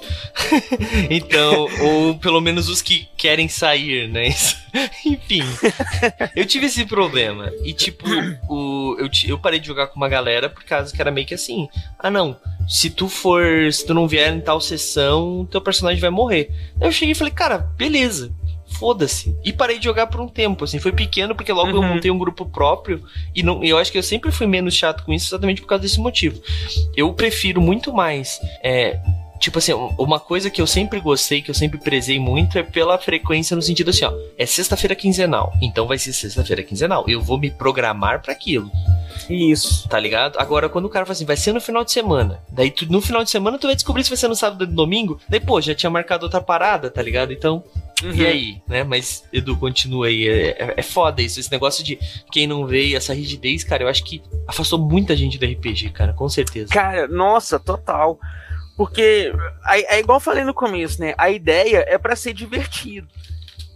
[1.10, 4.30] então, ou pelo menos os que querem sair, né?
[5.06, 5.44] Enfim,
[6.36, 7.52] eu tive esse problema.
[7.64, 8.06] E, tipo,
[8.48, 11.34] o, eu, eu parei de jogar com uma galera por causa que era meio que
[11.34, 11.68] assim:
[12.00, 16.10] ah, não, se tu for, se tu não vier em tal sessão, teu personagem vai
[16.10, 16.50] morrer.
[16.80, 18.32] Aí eu cheguei e falei, cara, beleza
[18.70, 19.36] foda-se.
[19.44, 20.80] E parei de jogar por um tempo, assim.
[20.80, 21.84] Foi pequeno porque logo uhum.
[21.84, 23.04] eu montei um grupo próprio
[23.36, 25.82] e não, eu acho que eu sempre fui menos chato com isso exatamente por causa
[25.82, 26.42] desse motivo.
[26.96, 29.00] Eu prefiro muito mais é,
[29.40, 32.98] tipo assim, uma coisa que eu sempre gostei, que eu sempre prezei muito é pela
[32.98, 37.06] frequência no sentido assim, ó, é sexta-feira quinzenal, então vai ser sexta-feira quinzenal.
[37.08, 38.70] Eu vou me programar para aquilo.
[39.30, 39.88] Isso.
[39.88, 40.38] Tá ligado?
[40.38, 42.42] Agora, quando o cara fala assim, vai ser no final de semana.
[42.50, 44.68] Daí tu, no final de semana tu vai descobrir se vai ser no sábado ou
[44.68, 45.20] no domingo.
[45.28, 47.34] Daí, pô, já tinha marcado outra parada, tá ligado?
[47.34, 47.64] Então,
[48.04, 48.14] Uhum.
[48.14, 48.84] E aí, né?
[48.84, 50.28] Mas, Edu, continua aí.
[50.28, 51.40] É, é, é, foda isso.
[51.40, 52.00] Esse negócio de
[52.32, 56.14] quem não vê essa rigidez, cara, eu acho que afastou muita gente do RPG, cara,
[56.14, 56.72] com certeza.
[56.72, 58.18] Cara, nossa, total.
[58.80, 59.34] Porque
[59.66, 61.14] é igual eu falei no começo, né?
[61.18, 63.10] A ideia é para ser divertido.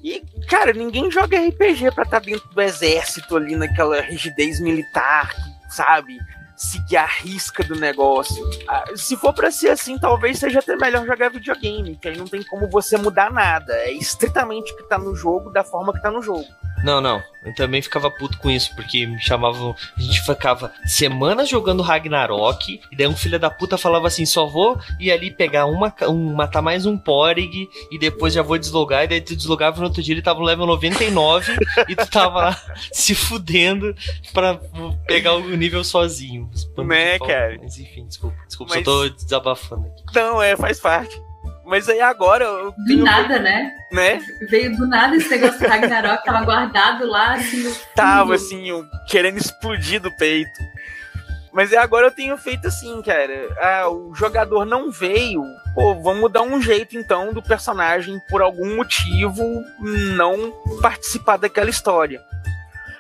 [0.01, 5.35] E, cara, ninguém joga RPG pra estar tá dentro do exército ali naquela rigidez militar,
[5.69, 6.17] sabe?
[6.55, 8.49] Seguir a risca do negócio.
[8.65, 12.25] Ah, se for para ser assim, talvez seja até melhor jogar videogame, que aí não
[12.25, 13.73] tem como você mudar nada.
[13.73, 16.47] É estritamente o que tá no jogo, da forma que tá no jogo.
[16.81, 17.21] Não, não.
[17.45, 19.75] Eu também ficava puto com isso, porque me chamavam.
[19.97, 24.45] A gente ficava semanas jogando Ragnarok, e daí um filho da puta falava assim: só
[24.45, 29.03] vou ir ali pegar uma, um, matar mais um Porig, e depois já vou deslogar,
[29.03, 31.51] e daí tu deslogava no outro dia ele tava no level 99,
[31.89, 33.95] e tu tava lá se fudendo
[34.33, 34.59] pra
[35.05, 36.49] pegar o nível sozinho.
[36.77, 37.57] Né, cara?
[37.61, 38.37] Mas enfim, desculpa.
[38.47, 40.03] Desculpa, Mas- só tô desabafando aqui.
[40.15, 41.19] Não, é, faz parte.
[41.65, 43.71] Mas aí agora eu Do tenho, nada, né?
[43.91, 44.19] né?
[44.49, 49.37] Veio do nada esse negócio do Ragnarok, tava guardado lá, assim, Tava assim, eu querendo
[49.37, 50.59] explodir do peito.
[51.53, 53.47] Mas é agora eu tenho feito assim, cara.
[53.59, 55.43] Ah, o jogador não veio.
[55.75, 59.43] Pô, vamos dar um jeito então do personagem, por algum motivo,
[59.79, 62.21] não participar daquela história.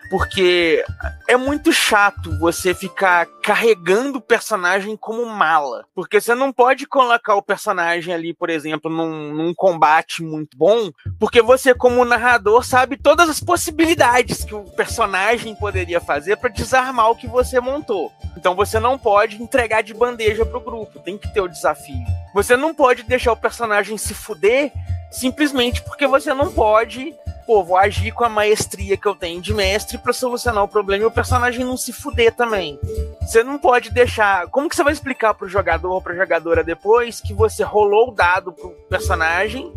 [0.09, 0.83] Porque
[1.27, 5.85] é muito chato você ficar carregando o personagem como mala.
[5.95, 10.91] Porque você não pode colocar o personagem ali, por exemplo, num, num combate muito bom,
[11.19, 17.09] porque você, como narrador, sabe todas as possibilidades que o personagem poderia fazer para desarmar
[17.09, 18.11] o que você montou.
[18.37, 22.05] Então você não pode entregar de bandeja pro grupo, tem que ter o desafio.
[22.33, 24.71] Você não pode deixar o personagem se fuder
[25.13, 29.53] simplesmente porque você não pode pô, vou agir com a maestria que eu tenho de
[29.53, 32.79] mestre pra solucionar o problema e o personagem não se fuder também.
[33.21, 34.47] Você não pode deixar.
[34.47, 38.13] Como que você vai explicar pro jogador ou pra jogadora depois que você rolou o
[38.13, 39.71] dado pro personagem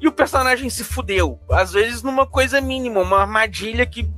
[0.00, 1.38] e o personagem se fudeu?
[1.50, 4.08] Às vezes numa coisa mínima, uma armadilha que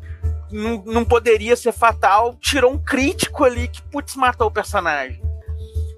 [0.51, 5.21] não, não poderia ser fatal, tirou um crítico ali que, putz, matou o personagem.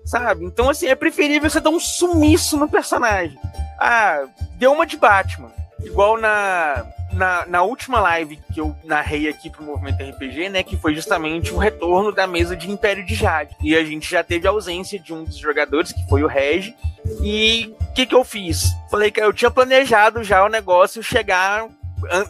[0.04, 0.44] Sabe?
[0.44, 3.38] Então, assim, é preferível você dar um sumiço no personagem.
[3.80, 4.26] Ah,
[4.58, 5.50] deu uma de Batman.
[5.82, 10.62] Igual na, na, na última live que eu narrei aqui pro Movimento RPG, né?
[10.62, 13.56] Que foi justamente o retorno da mesa de Império de Jade.
[13.62, 16.74] E a gente já teve a ausência de um dos jogadores, que foi o Reg.
[17.22, 18.66] E o que, que eu fiz?
[18.90, 21.66] Falei que eu tinha planejado já o negócio chegar,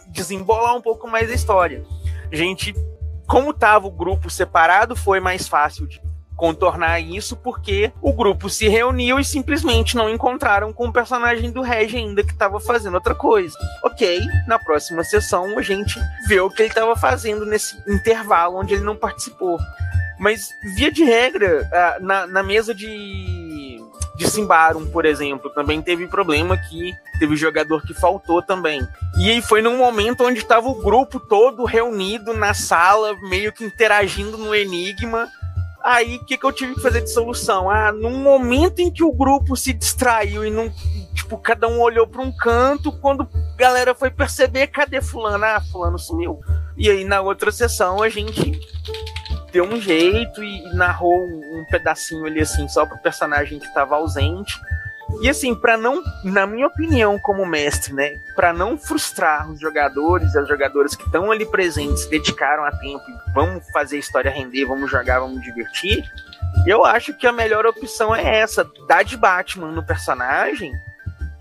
[0.07, 1.83] desembolar um pouco mais a história.
[2.31, 2.73] A gente,
[3.27, 6.01] como tava o grupo separado, foi mais fácil de
[6.41, 11.61] contornar isso porque o grupo se reuniu e simplesmente não encontraram com o personagem do
[11.61, 13.55] Reg ainda que estava fazendo outra coisa.
[13.83, 18.73] Ok, na próxima sessão a gente vê o que ele estava fazendo nesse intervalo onde
[18.73, 19.59] ele não participou.
[20.19, 21.69] Mas, via de regra,
[22.01, 23.79] na, na mesa de,
[24.15, 28.81] de Simbarum, por exemplo, também teve problema que teve jogador que faltou também.
[29.19, 33.63] E aí foi num momento onde estava o grupo todo reunido na sala, meio que
[33.63, 35.29] interagindo no enigma.
[35.83, 37.69] Aí, o que, que eu tive que fazer de solução?
[37.69, 40.71] Ah, num momento em que o grupo se distraiu e não.
[41.13, 45.43] Tipo, cada um olhou para um canto, quando a galera foi perceber, cadê Fulano?
[45.43, 46.39] Ah, Fulano sumiu.
[46.77, 48.59] E aí, na outra sessão, a gente
[49.51, 54.59] deu um jeito e narrou um, pedacinho ali, assim, só pro personagem que tava ausente.
[55.21, 60.33] E assim, para não, na minha opinião, como mestre, né, para não frustrar os jogadores
[60.33, 64.31] e as jogadoras que estão ali presentes, se dedicaram a tempo vamos fazer a história
[64.31, 66.03] render, vamos jogar, vamos divertir.
[66.65, 70.73] Eu acho que a melhor opção é essa, dar de Batman no personagem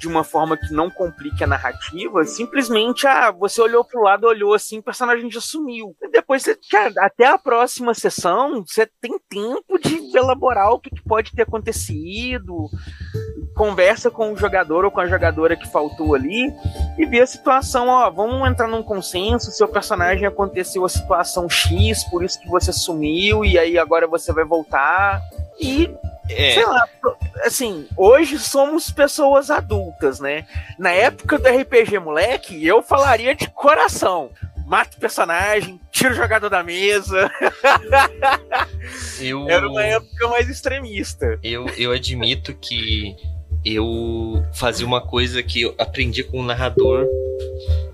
[0.01, 4.55] de uma forma que não complique a narrativa, simplesmente, ah, você olhou pro lado, olhou
[4.55, 5.95] assim, o personagem já sumiu.
[6.01, 6.59] E depois você,
[6.99, 12.71] até a próxima sessão, você tem tempo de elaborar o que, que pode ter acontecido,
[13.55, 16.51] conversa com o jogador ou com a jogadora que faltou ali
[16.97, 22.05] e vê a situação, ó, vamos entrar num consenso, seu personagem aconteceu a situação X,
[22.05, 25.21] por isso que você sumiu e aí agora você vai voltar
[25.61, 25.91] e
[26.31, 26.89] É, sei lá,
[27.45, 30.47] assim, hoje somos pessoas adultas, né?
[30.79, 34.31] Na época do RPG moleque, eu falaria de coração.
[34.67, 37.31] Mata o personagem, tira o jogador da mesa.
[39.21, 39.49] eu.
[39.49, 41.39] Era uma época mais extremista.
[41.43, 43.17] eu, eu admito que
[43.65, 47.07] eu fazia uma coisa que eu aprendi com o narrador.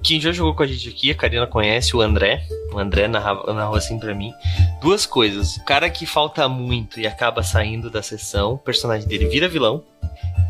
[0.06, 2.46] Quem já jogou com a gente aqui, a Karina conhece, o André.
[2.72, 4.32] O André narrava, narrou assim pra mim.
[4.80, 5.56] Duas coisas.
[5.56, 9.82] O cara que falta muito e acaba saindo da sessão, o personagem dele vira vilão.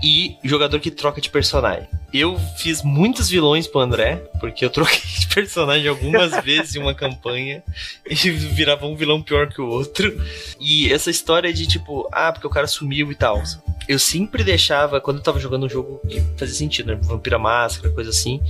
[0.05, 1.89] E jogador que troca de personagem.
[2.13, 6.95] Eu fiz muitos vilões pro André, porque eu troquei de personagem algumas vezes em uma
[6.95, 7.63] campanha
[8.05, 10.23] e virava um vilão pior que o outro.
[10.61, 13.43] E essa história de tipo, ah, porque o cara sumiu e tal.
[13.89, 16.99] Eu sempre deixava, quando eu tava jogando um jogo que fazia sentido, né?
[17.03, 18.41] Vampira Máscara, coisa assim.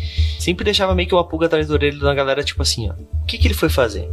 [0.40, 2.94] Sempre deixava meio que uma pulga atrás da orelha da galera, tipo assim, ó.
[2.94, 4.08] O que que ele foi fazer?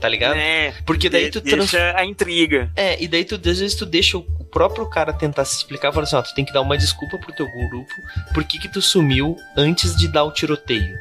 [0.00, 0.36] Tá ligado?
[0.36, 1.70] É, Porque daí tu trans...
[1.70, 2.70] deixa a intriga.
[2.74, 6.04] É, e daí tu, às vezes tu deixa o próprio cara tentar se explicar, fala
[6.04, 7.92] assim, ó, tu tem que dar uma desculpa pro teu grupo,
[8.32, 10.98] por que que tu sumiu antes de dar o tiroteio.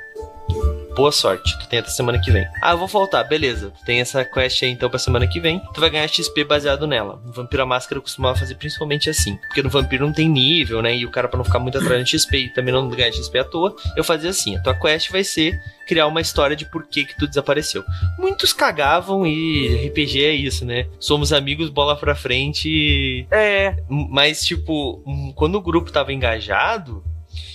[0.99, 1.57] Boa sorte.
[1.57, 2.45] Tu tem até semana que vem.
[2.61, 3.71] Ah, eu vou faltar, beleza.
[3.71, 5.61] Tu tem essa quest aí então pra semana que vem.
[5.73, 7.21] Tu vai ganhar XP baseado nela.
[7.25, 9.37] No Vampiro a Máscara eu costumava fazer principalmente assim.
[9.47, 10.93] Porque no Vampiro não tem nível, né?
[10.93, 13.39] E o cara, pra não ficar muito atrás de XP e também não ganhar XP
[13.39, 15.57] à toa, eu fazia assim: a tua quest vai ser
[15.87, 17.83] criar uma história de por que que tu desapareceu.
[18.17, 20.85] Muitos cagavam e RPG é isso, né?
[20.99, 23.25] Somos amigos, bola pra frente.
[23.31, 23.75] É.
[23.89, 25.01] Mas, tipo,
[25.33, 27.03] quando o grupo tava engajado,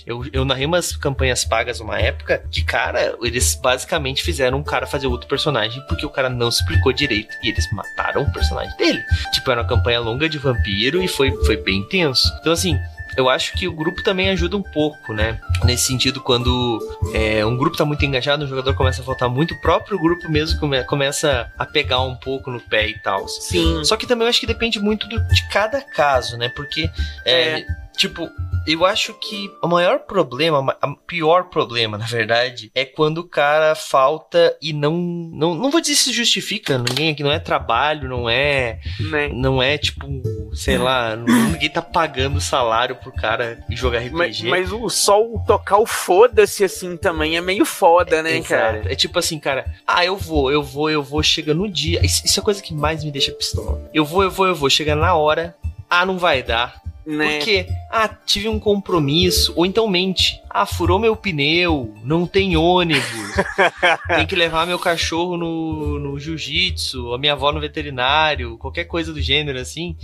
[0.05, 4.85] eu, eu narrei umas campanhas pagas uma época que, cara, eles basicamente fizeram um cara
[4.85, 9.01] fazer outro personagem porque o cara não explicou direito e eles mataram o personagem dele.
[9.33, 12.31] Tipo, era uma campanha longa de vampiro e foi, foi bem tenso.
[12.39, 12.79] Então, assim,
[13.17, 15.39] eu acho que o grupo também ajuda um pouco, né?
[15.63, 16.79] Nesse sentido, quando
[17.13, 20.29] é, um grupo tá muito engajado, o jogador começa a faltar muito, o próprio grupo
[20.29, 23.27] mesmo come, começa a pegar um pouco no pé e tal.
[23.27, 23.83] Sim.
[23.85, 26.49] Só que também eu acho que depende muito do, de cada caso, né?
[26.49, 26.89] Porque,
[27.23, 27.65] é, É.
[27.95, 28.29] tipo,
[28.67, 33.75] eu acho que o maior problema, o pior problema, na verdade, é quando o cara
[33.75, 34.95] falta e não.
[34.95, 38.79] Não, não vou dizer se justifica, ninguém aqui não é trabalho, não é.
[39.11, 39.29] Né?
[39.29, 40.07] Não é tipo,
[40.53, 44.13] sei lá, ninguém tá pagando salário pro cara jogar RPG.
[44.13, 48.49] Mas, mas o só o tocar o foda-se assim também é meio foda, né, Exato.
[48.49, 48.83] cara?
[48.91, 52.03] É tipo assim, cara, ah, eu vou, eu vou, eu vou, chega no dia.
[52.05, 53.89] Isso, isso é a coisa que mais me deixa pistola.
[53.93, 55.55] Eu vou, eu vou, eu vou, chega na hora.
[55.89, 56.81] Ah, não vai dar.
[57.05, 57.37] Né?
[57.37, 57.67] Por quê?
[57.91, 59.53] Ah, tive um compromisso.
[59.55, 60.41] Ou então mente.
[60.49, 61.93] Ah, furou meu pneu.
[62.03, 63.03] Não tem ônibus.
[64.15, 67.13] tem que levar meu cachorro no, no jiu-jitsu.
[67.13, 68.57] A minha avó no veterinário.
[68.57, 69.95] Qualquer coisa do gênero assim.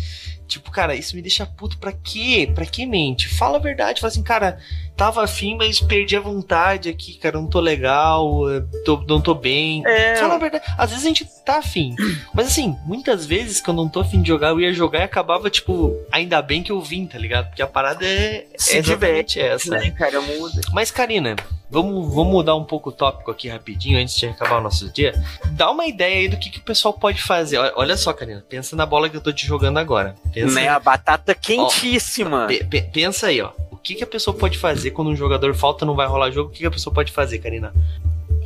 [0.48, 1.80] Tipo, cara, isso me deixa puto.
[1.80, 2.52] Pra quê?
[2.54, 3.28] Pra que mente?
[3.30, 4.00] Fala a verdade.
[4.00, 4.60] Fala assim, cara,
[4.96, 7.38] tava afim, mas perdi a vontade aqui, cara.
[7.40, 8.50] Não tô legal.
[8.52, 9.84] eh, Tô, não tô bem.
[9.86, 10.16] É.
[10.18, 10.64] Fala a verdade.
[10.78, 11.96] Às vezes a gente tá afim.
[12.34, 15.04] Mas assim, muitas vezes que eu não tô afim de jogar, eu ia jogar e
[15.04, 17.48] acabava, tipo, ainda bem que eu vim, tá ligado?
[17.48, 19.72] Porque a parada é, Se é exatamente essa.
[19.78, 20.62] Né, cara, muda.
[20.72, 21.36] Mas, Karina,
[21.70, 25.14] vamos, vamos mudar um pouco o tópico aqui rapidinho antes de acabar o nosso dia.
[25.52, 27.58] Dá uma ideia aí do que, que o pessoal pode fazer.
[27.76, 30.16] Olha- só, Karina, pensa na bola que eu tô te jogando agora.
[30.34, 30.68] Pensa, Né?
[30.70, 32.48] A batata quentíssima.
[32.48, 33.52] pe- pensa aí, ó.
[33.82, 36.52] O que, que a pessoa pode fazer quando um jogador falta não vai rolar jogo?
[36.52, 37.74] O que, que a pessoa pode fazer, Karina?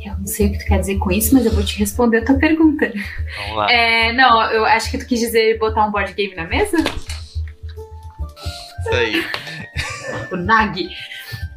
[0.02, 2.18] Eu não sei o que tu quer dizer com isso, mas eu vou te responder
[2.18, 2.90] a tua pergunta.
[3.36, 3.70] Vamos lá.
[3.70, 6.78] É, não, eu acho que tu quis dizer botar um board game na mesa?
[6.78, 9.22] Isso aí.
[10.32, 10.88] o Nag.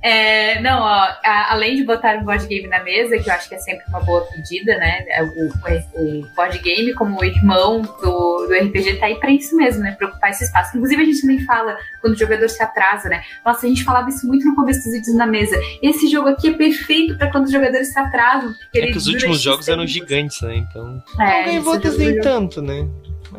[0.02, 0.86] É, não, ó,
[1.24, 3.84] a- além de botar um board game na mesa, que eu acho que é sempre
[3.90, 5.04] uma boa pedida, né?
[5.10, 9.30] é, O, o- o board game, como o irmão do, do RPG, tá aí pra
[9.32, 9.96] isso mesmo, né?
[9.98, 10.76] Pra ocupar esse espaço.
[10.78, 13.22] Inclusive, a gente também fala quando o jogador se atrasa, né?
[13.46, 15.60] Nossa, a gente falava isso muito no começo dos vídeos na mesa.
[15.82, 18.54] Esse jogo aqui é perfeito pra quando os jogadores se atrasam.
[18.54, 19.94] porque É que os últimos jogos eram tempos.
[19.94, 20.56] gigantes, né?
[20.56, 21.04] Então.
[21.20, 22.88] É, Alguém jogo- nem tanto, né?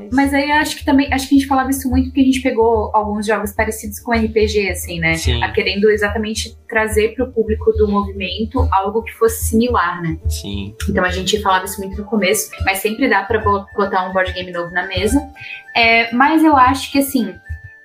[0.04, 2.20] Mas, Mas aí eu acho que também, acho que a gente falava isso muito porque
[2.20, 5.14] a gente pegou alguns jogos parecidos com RPG, assim, né?
[5.16, 5.42] Sim.
[5.42, 10.18] A querendo exatamente trazer pro público do movimento algo que fosse similar, né?
[10.28, 10.74] sim.
[10.88, 14.32] Então a gente falava isso muito no começo, mas sempre dá bo- botar um board
[14.32, 15.20] game novo na mesa.
[15.76, 17.34] É, mas eu acho que assim.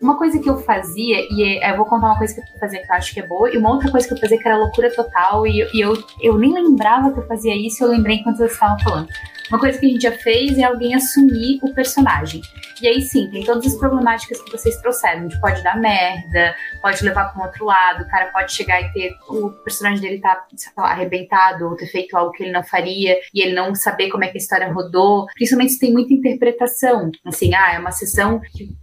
[0.01, 2.81] Uma coisa que eu fazia, e é- eu vou contar uma coisa que eu fazia
[2.81, 4.57] que eu acho que é boa, e uma outra coisa que eu fazia que era
[4.57, 8.37] loucura total, e, e eu, eu nem lembrava que eu fazia isso, eu lembrei enquanto
[8.37, 9.07] vocês estavam falando.
[9.49, 12.41] Uma coisa que a gente já fez é alguém assumir o personagem.
[12.81, 15.23] E aí sim, tem todas as problemáticas que vocês trouxeram.
[15.23, 18.91] Gente pode dar merda, pode levar para um outro lado, o cara pode chegar e
[18.91, 23.17] ter o personagem dele tá, lá, arrebentado, ou ter feito algo que ele não faria,
[23.33, 25.27] e ele não saber como é que a história rodou.
[25.35, 27.11] Principalmente se tem muita interpretação.
[27.23, 28.75] Assim, ah, é uma sessão que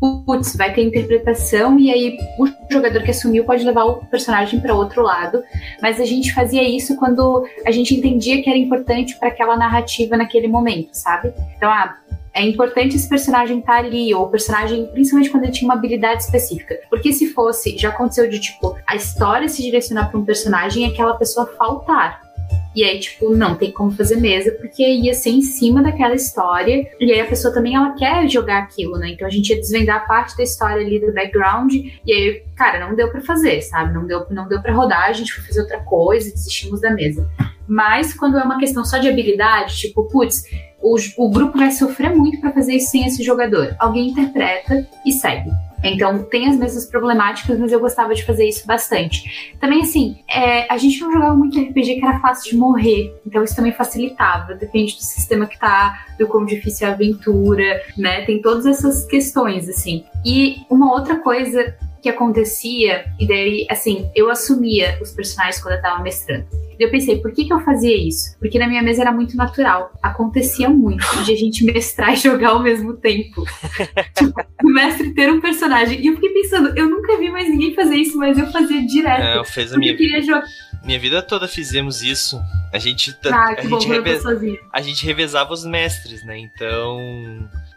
[0.00, 4.74] putz, vai ter interpretação e aí o jogador que assumiu pode levar o personagem para
[4.74, 5.42] outro lado.
[5.82, 10.16] Mas a gente fazia isso quando a gente entendia que era importante para aquela narrativa
[10.16, 11.32] naquele momento, sabe?
[11.56, 11.98] Então, ah,
[12.32, 16.22] é importante esse personagem estar ali, ou o personagem, principalmente quando ele tinha uma habilidade
[16.22, 16.78] específica.
[16.88, 20.92] Porque se fosse, já aconteceu de tipo, a história se direcionar para um personagem e
[20.92, 22.29] aquela pessoa faltar.
[22.74, 26.88] E aí, tipo, não tem como fazer mesa, porque ia ser em cima daquela história.
[27.00, 29.10] E aí a pessoa também, ela quer jogar aquilo, né?
[29.10, 31.72] Então a gente ia desvendar parte da história ali do background.
[31.74, 33.92] E aí, cara, não deu pra fazer, sabe?
[33.92, 37.28] Não deu, não deu pra rodar, a gente foi fazer outra coisa desistimos da mesa.
[37.66, 40.44] Mas quando é uma questão só de habilidade, tipo, putz,
[40.80, 43.74] o, o grupo vai sofrer muito pra fazer isso sem esse jogador.
[43.78, 45.50] Alguém interpreta e segue.
[45.82, 49.54] Então tem as mesmas problemáticas, mas eu gostava de fazer isso bastante.
[49.58, 53.42] Também assim, é, a gente não jogava muito RPG que era fácil de morrer, então
[53.42, 54.54] isso também facilitava.
[54.54, 58.24] Depende do sistema que tá, do quão difícil é a aventura, né?
[58.24, 60.04] Tem todas essas questões assim.
[60.24, 65.82] E uma outra coisa que acontecia, e daí, assim, eu assumia os personagens quando eu
[65.82, 66.46] tava mestrando.
[66.78, 68.38] E eu pensei, por que, que eu fazia isso?
[68.38, 69.92] Porque na minha mesa era muito natural.
[70.02, 73.44] Acontecia muito de a gente mestrar e jogar ao mesmo tempo.
[74.16, 74.32] tipo,
[74.64, 76.00] o mestre ter um personagem.
[76.00, 79.20] E eu fiquei pensando, eu nunca vi mais ninguém fazer isso, mas eu fazia direto.
[79.22, 80.44] É, eu fiz a minha queria jogar.
[80.82, 82.40] minha vida toda fizemos isso.
[82.72, 86.38] A gente, Ah, que a, bom, gente reve- a gente revezava os mestres, né?
[86.38, 86.98] Então,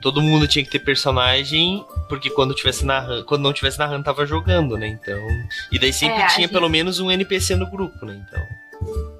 [0.04, 4.26] todo mundo tinha que ter personagem, porque quando tivesse narrando, quando não tivesse narrando tava
[4.26, 4.88] jogando, né?
[4.88, 5.18] Então,
[5.72, 8.22] e daí sempre É, tinha gente- pelo menos um NPC no grupo, né?
[8.28, 8.44] Então,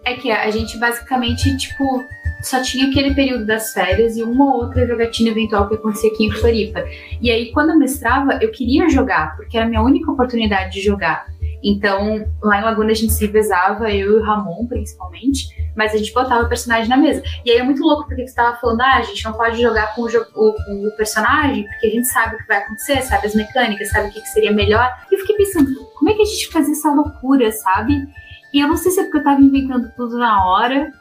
[0.06, 2.06] É que a gente basicamente, tipo,
[2.42, 6.26] só tinha aquele período das férias e uma ou outra jogatina eventual que acontecia aqui
[6.26, 6.84] em Floripa.
[7.22, 10.82] E aí, quando eu mestrava, eu queria jogar, porque era a minha única oportunidade de
[10.82, 11.28] jogar.
[11.64, 15.98] Então, lá em Laguna a gente se revezava, eu e o Ramon, principalmente, mas a
[15.98, 17.24] gente botava o personagem na mesa.
[17.46, 19.96] E aí é muito louco, porque você tava falando, ah, a gente não pode jogar
[19.96, 23.36] com o, com o personagem, porque a gente sabe o que vai acontecer, sabe as
[23.36, 24.92] mecânicas, sabe o que, que seria melhor.
[25.10, 28.08] E eu fiquei pensando, como é que a gente fazia essa loucura, sabe?
[28.54, 30.92] E eu não sei se é porque eu tava inventando tudo na hora,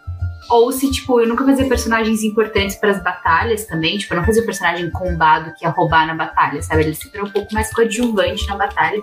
[0.50, 3.96] ou se, tipo, eu nunca fazia personagens importantes para as batalhas também.
[3.98, 6.82] Tipo, eu não fazia o personagem combado que ia roubar na batalha, sabe?
[6.82, 9.00] Ele sempre era um pouco mais coadjuvante na batalha.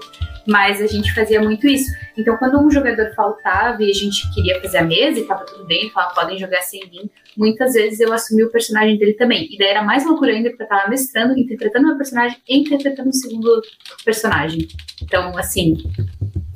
[0.47, 1.89] Mas a gente fazia muito isso.
[2.17, 5.65] Então, quando um jogador faltava e a gente queria fazer a mesa e tava tudo
[5.65, 9.47] bem, falava, podem jogar sem mim, muitas vezes eu assumi o personagem dele também.
[9.51, 13.09] E daí era mais loucura ainda, porque eu tava mestrando, interpretando meu personagem e interpretando
[13.09, 13.61] o segundo
[14.03, 14.67] personagem.
[15.01, 15.77] Então, assim,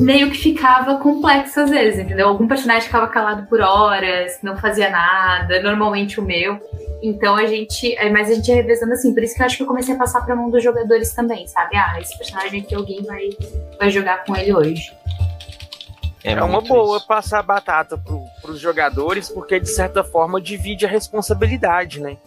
[0.03, 2.27] meio que ficava complexo às vezes, entendeu?
[2.27, 6.59] Algum personagem ficava calado por horas, não fazia nada, normalmente o meu.
[7.01, 7.95] Então a gente.
[7.97, 9.95] é, Mas a gente ia revezando assim, por isso que eu acho que eu comecei
[9.95, 11.75] a passar pra mão dos jogadores também, sabe?
[11.75, 13.29] Ah, esse personagem aqui alguém vai,
[13.79, 14.93] vai jogar com ele hoje.
[16.23, 17.07] É, uma muito boa isso.
[17.07, 22.17] passar a batata pro, pros jogadores, porque de certa forma divide a responsabilidade, né?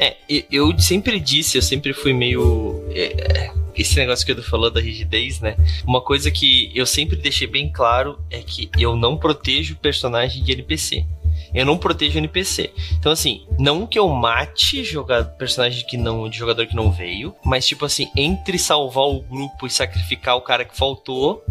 [0.00, 0.16] É,
[0.50, 2.84] eu sempre disse, eu sempre fui meio.
[2.90, 5.56] é, esse negócio que eu falou da rigidez, né?
[5.86, 10.52] Uma coisa que eu sempre deixei bem claro é que eu não protejo personagem de
[10.52, 11.06] NPC.
[11.54, 12.70] Eu não protejo NPC.
[12.98, 17.34] Então, assim, não que eu mate jogar personagem que não, de jogador que não veio,
[17.44, 21.42] mas, tipo assim, entre salvar o grupo e sacrificar o cara que faltou,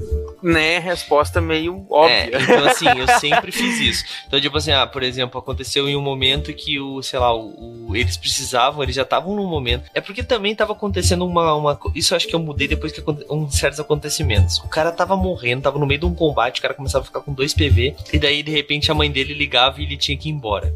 [0.42, 0.80] Né?
[0.80, 2.40] Resposta meio é, óbvia.
[2.42, 4.04] então assim, eu sempre fiz isso.
[4.28, 7.88] Então, tipo assim, ah, por exemplo, aconteceu em um momento que o, sei lá, o,
[7.90, 9.90] o- eles precisavam, eles já estavam num momento.
[9.94, 11.80] É porque também tava acontecendo uma, uma.
[11.96, 14.58] Isso acho que eu mudei depois que um certos acontecimentos.
[14.60, 17.22] O cara tava morrendo, tava no meio de um combate, o cara começava a ficar
[17.22, 20.30] com dois PV, e daí de repente a mãe dele ligava e ele tinha que
[20.30, 20.74] ir embora.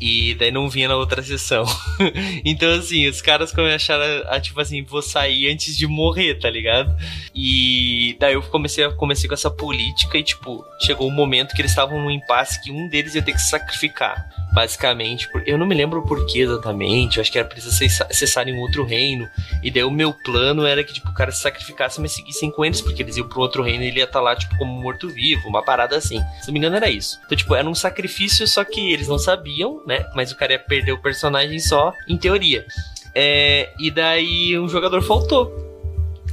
[0.00, 1.64] E daí não vinha na outra sessão.
[2.44, 6.94] então, assim, os caras começaram a, tipo assim, vou sair antes de morrer, tá ligado?
[7.34, 11.70] E daí eu comecei, comecei com essa política e, tipo, chegou um momento que eles
[11.70, 14.28] estavam num impasse que um deles ia ter que sacrificar.
[14.54, 18.06] Basicamente, eu não me lembro o porquê exatamente, eu acho que era pra eles acessa-
[18.08, 19.28] acessarem um outro reino.
[19.62, 22.64] E daí o meu plano era que, tipo, o cara se sacrificasse, mas seguissem com
[22.64, 25.48] eles, porque eles iam pro outro reino e ele ia estar lá, tipo, como morto-vivo,
[25.48, 26.20] uma parada assim.
[26.40, 27.18] Se não me engano, era isso.
[27.26, 30.04] Então, tipo, era um sacrifício, só que eles não sabiam, né?
[30.14, 32.66] Mas o cara ia perder o personagem só, em teoria.
[33.14, 35.64] É, e daí um jogador faltou.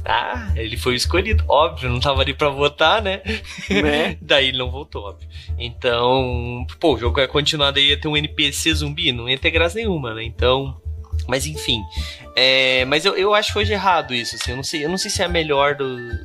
[0.04, 1.44] Ah, ele foi escolhido.
[1.48, 3.22] Óbvio, não tava ali pra votar, né?
[3.70, 4.16] né?
[4.20, 5.28] Daí ele não voltou, óbvio.
[5.56, 9.52] Então, pô, o jogo ia continuar, daí ia ter um NPC zumbi, não ia ter
[9.52, 10.24] graça nenhuma, né?
[10.24, 10.81] Então.
[11.28, 11.82] Mas enfim.
[12.34, 14.50] É, mas eu, eu acho hoje errado isso, assim.
[14.52, 16.18] Eu não sei, eu não sei se é a melhor do-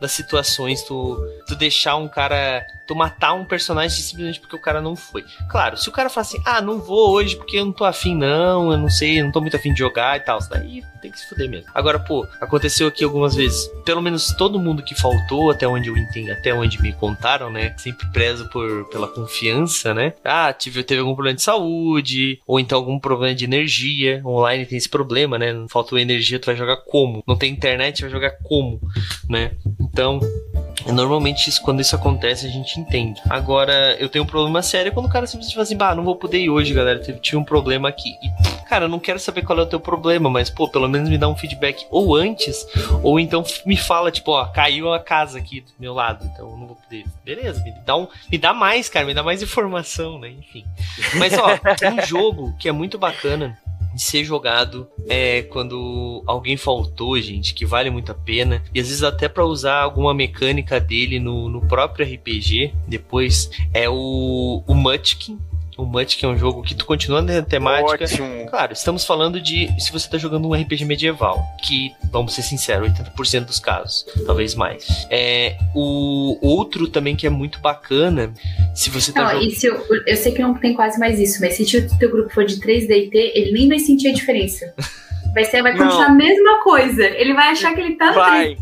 [0.00, 2.64] das situações tu, tu deixar um cara.
[2.86, 5.24] Tu matar um personagem simplesmente porque o cara não foi.
[5.50, 8.14] Claro, se o cara fala assim, ah, não vou hoje porque eu não tô afim,
[8.16, 10.38] não, eu não sei, eu não tô muito afim de jogar e tal.
[10.48, 11.70] Daí tem que se fuder mesmo.
[11.74, 13.68] Agora, pô, aconteceu aqui algumas vezes.
[13.84, 17.74] Pelo menos todo mundo que faltou, até onde eu entendo, até onde me contaram, né?
[17.78, 20.14] Sempre prezo por, pela confiança, né?
[20.24, 24.20] Ah, tive, teve algum problema de saúde, ou então algum problema de energia.
[24.24, 25.54] Online tem esse problema, né?
[25.68, 27.22] Faltou energia, tu vai jogar como?
[27.26, 28.80] Não tem internet, vai jogar como,
[29.28, 29.52] né?
[29.80, 30.20] Então,
[30.86, 33.20] Normalmente, isso, quando isso acontece, a gente entende.
[33.28, 36.16] Agora, eu tenho um problema sério quando o cara simplesmente fala assim: bah, não vou
[36.16, 36.98] poder ir hoje, galera.
[36.98, 38.10] Tive, tive um problema aqui.
[38.10, 41.08] E, cara, eu não quero saber qual é o teu problema, mas, pô, pelo menos
[41.08, 42.66] me dá um feedback ou antes,
[43.02, 46.56] ou então me fala, tipo, ó, caiu a casa aqui do meu lado, então eu
[46.56, 47.04] não vou poder.
[47.24, 50.30] Beleza, me dá, um, me dá mais, cara, me dá mais informação, né?
[50.30, 50.64] Enfim.
[51.16, 51.48] Mas, ó,
[51.92, 53.58] um jogo que é muito bacana
[53.94, 58.62] de ser jogado é quando alguém faltou, gente, que vale muito a pena.
[58.74, 63.88] E às vezes até pra usar alguma mecânica dele no, no próprio RPG, depois é
[63.88, 65.38] o, o Munchkin.
[65.78, 68.04] O Munchkin é um jogo que tu continua na temática.
[68.04, 68.46] Ótimo.
[68.50, 72.90] Claro, estamos falando de se você tá jogando um RPG medieval, que, vamos ser sinceros,
[72.90, 75.06] 80% dos casos, talvez mais.
[75.08, 78.34] É, o outro também que é muito bacana,
[78.74, 79.46] se você tá Não, jogando.
[79.48, 82.10] e se eu, eu sei que não tem quase mais isso, mas se o teu
[82.10, 84.74] grupo for de 3D T, ele nem vai sentir a diferença.
[85.32, 85.84] Vai, ser, vai Não.
[85.84, 87.04] continuar a mesma coisa.
[87.04, 88.56] Ele vai achar que ele tá no Vai,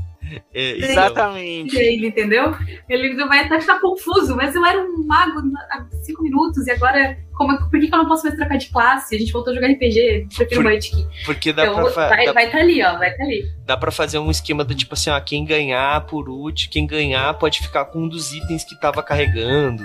[0.52, 1.76] É, então, exatamente.
[1.76, 2.54] ele, entendeu?
[2.88, 7.16] Ele vai até ficar confuso, mas eu era um mago há cinco minutos e agora
[7.36, 9.14] como, por que, que eu não posso mais trocar de classe?
[9.14, 11.06] A gente voltou a jogar RPG, prefiro Por- Magic.
[11.24, 12.08] Porque dá Então, pra.
[12.08, 13.44] vai dá- vai tá ali, ó, vai tá ali.
[13.64, 17.34] dá pra fazer um esquema do tipo assim, ó, quem ganhar por último, quem ganhar
[17.34, 19.84] pode ficar com um dos itens que tava carregando,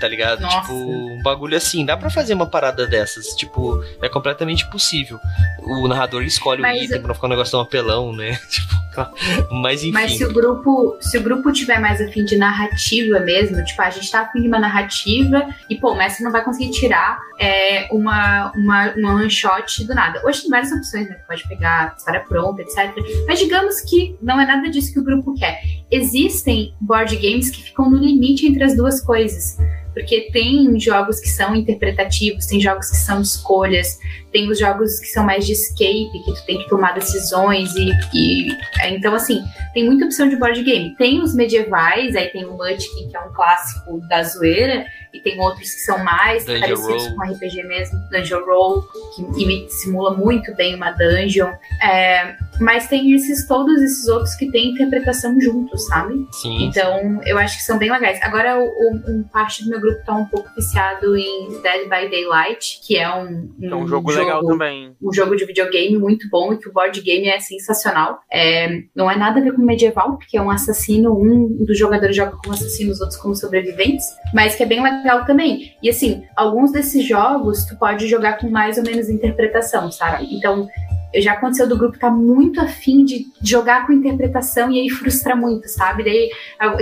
[0.00, 0.40] tá ligado?
[0.40, 0.60] Nossa.
[0.62, 5.18] Tipo, um bagulho assim, dá pra fazer uma parada dessas, tipo, é completamente possível.
[5.62, 8.38] O narrador escolhe Mas- o item pra não ficar um negócio tão apelão, né?
[8.90, 9.92] Tipo, mas enfim.
[9.92, 13.88] Mas se o grupo, se o grupo tiver mais afim de narrativa mesmo, tipo, a
[13.88, 16.89] gente tá afim de uma narrativa e, pô, o mestre não vai conseguir tirar
[17.38, 20.20] é, uma, uma, uma one shot do nada.
[20.24, 21.16] Hoje tem várias opções, né?
[21.26, 22.94] Pode pegar história pronta, etc.
[23.26, 25.60] Mas digamos que não é nada disso que o grupo quer.
[25.90, 29.56] Existem board games que ficam no limite entre as duas coisas.
[29.92, 33.98] Porque tem jogos que são interpretativos, tem jogos que são escolhas,
[34.32, 37.90] tem os jogos que são mais de escape, que tu tem que tomar decisões e,
[38.14, 39.42] e é, então assim,
[39.74, 40.94] tem muita opção de board game.
[40.96, 45.40] Tem os medievais, aí tem o Munchkin, que é um clássico da zoeira, e tem
[45.40, 47.16] outros que são mais Dungeon parecidos Roll.
[47.16, 48.82] com RPG mesmo, Dungeon Roll,
[49.34, 51.50] que simula muito bem uma dungeon.
[51.82, 56.26] É, mas tem esses todos esses outros que têm interpretação juntos, sabe?
[56.32, 56.64] Sim.
[56.64, 58.18] Então, eu acho que são bem legais.
[58.22, 62.08] Agora, o, o- um parte do meu grupo tá um pouco viciado em Dead by
[62.10, 64.94] Daylight, que é um, É um jogo legal também.
[65.02, 68.18] um jogo de videogame muito bom e que o board game é sensacional.
[68.30, 72.14] É, não é nada a ver com medieval, porque é um assassino, um dos jogadores
[72.14, 74.04] joga como assassino, os outros como sobreviventes,
[74.34, 75.74] mas que é bem legal também.
[75.82, 80.28] E assim, alguns desses jogos tu pode jogar com mais ou menos interpretação, sabe?
[80.34, 80.68] Então,
[81.16, 85.68] já aconteceu do grupo tá muito afim de jogar com interpretação e aí frustra muito,
[85.68, 86.04] sabe?
[86.04, 86.30] Daí,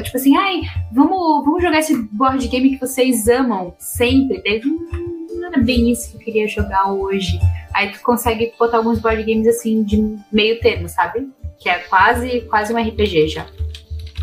[0.03, 0.62] tipo assim, ai,
[0.93, 4.43] vamos, vamos jogar esse board game que vocês amam sempre.
[4.43, 7.39] Daí, hum, não era bem isso que eu queria jogar hoje.
[7.73, 11.29] Aí tu consegue botar alguns board games assim de meio termo, sabe?
[11.59, 13.47] Que é quase, quase um RPG já.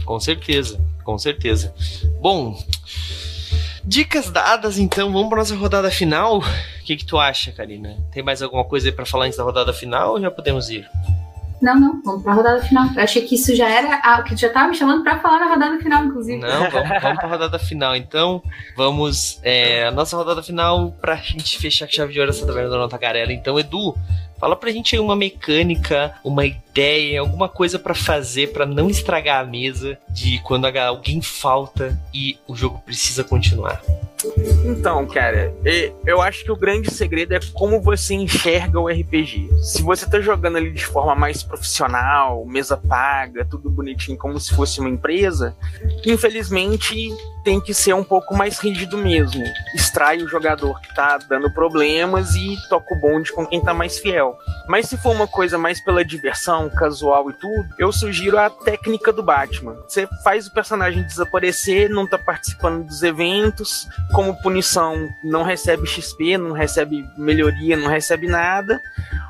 [0.06, 1.74] Com certeza, com certeza.
[2.22, 2.56] Bom,
[3.86, 6.40] dicas dadas, então, vamos pra nossa rodada final.
[6.40, 6.44] O
[6.86, 7.96] que, que tu acha, Karina?
[8.12, 10.88] Tem mais alguma coisa aí pra falar antes da rodada final ou já podemos ir?
[11.62, 12.90] Não, não, vamos pra rodada final.
[12.96, 13.96] Eu achei que isso já era.
[14.04, 16.40] Ah, que tu já tava me chamando pra falar na rodada final, inclusive.
[16.40, 18.44] Não, vamos, vamos pra rodada final, então.
[18.76, 19.40] Vamos.
[19.42, 22.78] É, a nossa rodada final pra gente fechar com chave de ouro essa taverna da
[22.78, 23.32] Nota Garela.
[23.32, 23.96] Então, Edu,
[24.40, 29.42] fala pra gente aí uma mecânica, uma ideia, alguma coisa pra fazer pra não estragar
[29.42, 33.82] a mesa de quando alguém falta e o jogo precisa continuar.
[34.66, 35.54] Então, cara,
[36.06, 39.50] eu acho que o grande segredo é como você enxerga o RPG.
[39.62, 44.54] Se você tá jogando ali de forma mais profissional, mesa paga, tudo bonitinho, como se
[44.56, 45.56] fosse uma empresa,
[46.06, 47.14] infelizmente
[47.44, 49.44] tem que ser um pouco mais rígido mesmo.
[49.76, 54.00] Extrai o jogador que tá dando problemas e toca o bonde com quem tá mais
[54.00, 54.36] fiel.
[54.68, 59.14] Mas se for uma coisa mais pela diversão, casual e tudo, eu sugiro a técnica
[59.14, 59.76] do Batman.
[59.88, 66.38] Você faz o personagem desaparecer, não tá participando dos eventos, como punição não recebe XP,
[66.38, 68.82] não recebe melhoria, não recebe nada.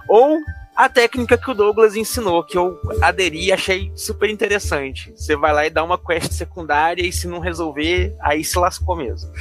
[0.07, 0.39] Ou
[0.75, 5.11] a técnica que o Douglas ensinou, que eu aderi e achei super interessante.
[5.15, 8.95] Você vai lá e dá uma quest secundária e se não resolver, aí se lascou
[8.95, 9.31] mesmo.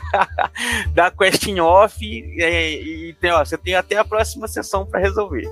[0.94, 5.00] dá quest em off e, e tem, ó, você tem até a próxima sessão para
[5.00, 5.48] resolver.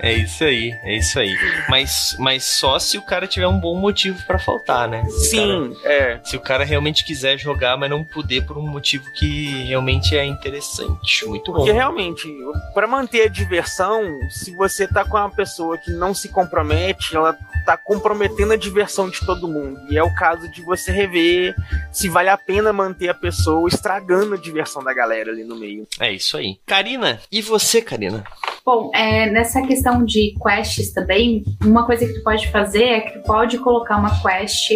[0.00, 1.32] É isso aí, é isso aí.
[1.68, 5.04] Mas, mas só se o cara tiver um bom motivo pra faltar, né?
[5.08, 6.20] Se o cara- Sim, é.
[6.24, 10.24] se o cara realmente quiser jogar, mas não puder por um motivo que realmente é
[10.24, 11.24] interessante.
[11.26, 11.58] Muito bom.
[11.58, 12.28] Porque realmente,
[12.74, 17.36] para manter a diversão, se você tá com uma pessoa que não se compromete, ela
[17.64, 19.80] tá comprometendo a diversão de todo mundo.
[19.90, 21.54] E é o caso de você rever
[21.92, 25.86] se vale a pena manter a pessoa estragando a diversão da galera ali no meio.
[26.00, 26.58] É isso aí.
[26.66, 28.24] Karina, e você, Karina?
[28.64, 33.18] Bom, é, nessa questão de quests também, uma coisa que tu pode fazer é que
[33.18, 34.70] tu pode colocar uma quest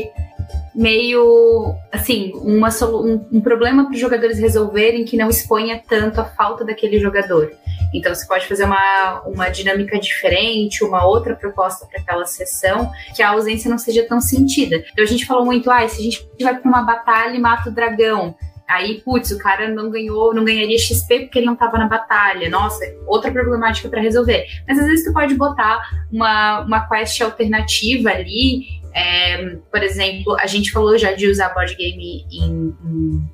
[0.74, 6.24] meio assim, uma um, um problema para os jogadores resolverem que não exponha tanto a
[6.24, 7.51] falta daquele jogador.
[7.93, 13.22] Então você pode fazer uma, uma dinâmica diferente, uma outra proposta para aquela sessão, que
[13.22, 14.84] a ausência não seja tão sentida.
[14.93, 17.70] Então a gente falou muito, ah, se a gente vai para uma batalha e mata
[17.70, 18.34] o dragão,
[18.69, 22.51] Aí, putz, o cara não ganhou, não ganharia XP porque ele não tava na batalha.
[22.51, 24.45] Nossa, outra problemática para resolver.
[24.69, 25.81] Mas às vezes tu pode botar
[26.12, 28.79] uma, uma quest alternativa ali.
[28.95, 32.75] é, por exemplo, a gente falou já de usar board game em,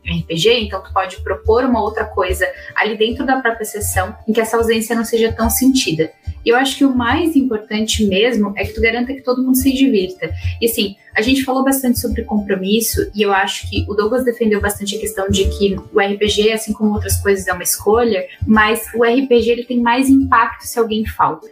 [0.04, 4.32] em RPG, então tu pode propor uma outra coisa ali dentro da própria sessão em
[4.32, 6.10] que essa ausência não seja tão sentida.
[6.44, 9.56] E eu acho que o mais importante mesmo é que tu garanta que todo mundo
[9.56, 10.30] se divirta.
[10.60, 14.60] E assim, A gente falou bastante sobre compromisso e eu acho que o Douglas defendeu
[14.60, 18.86] bastante a questão de que o RPG, assim como outras coisas, é uma escolha, mas
[18.94, 21.46] o RPG ele tem mais impacto se alguém falta.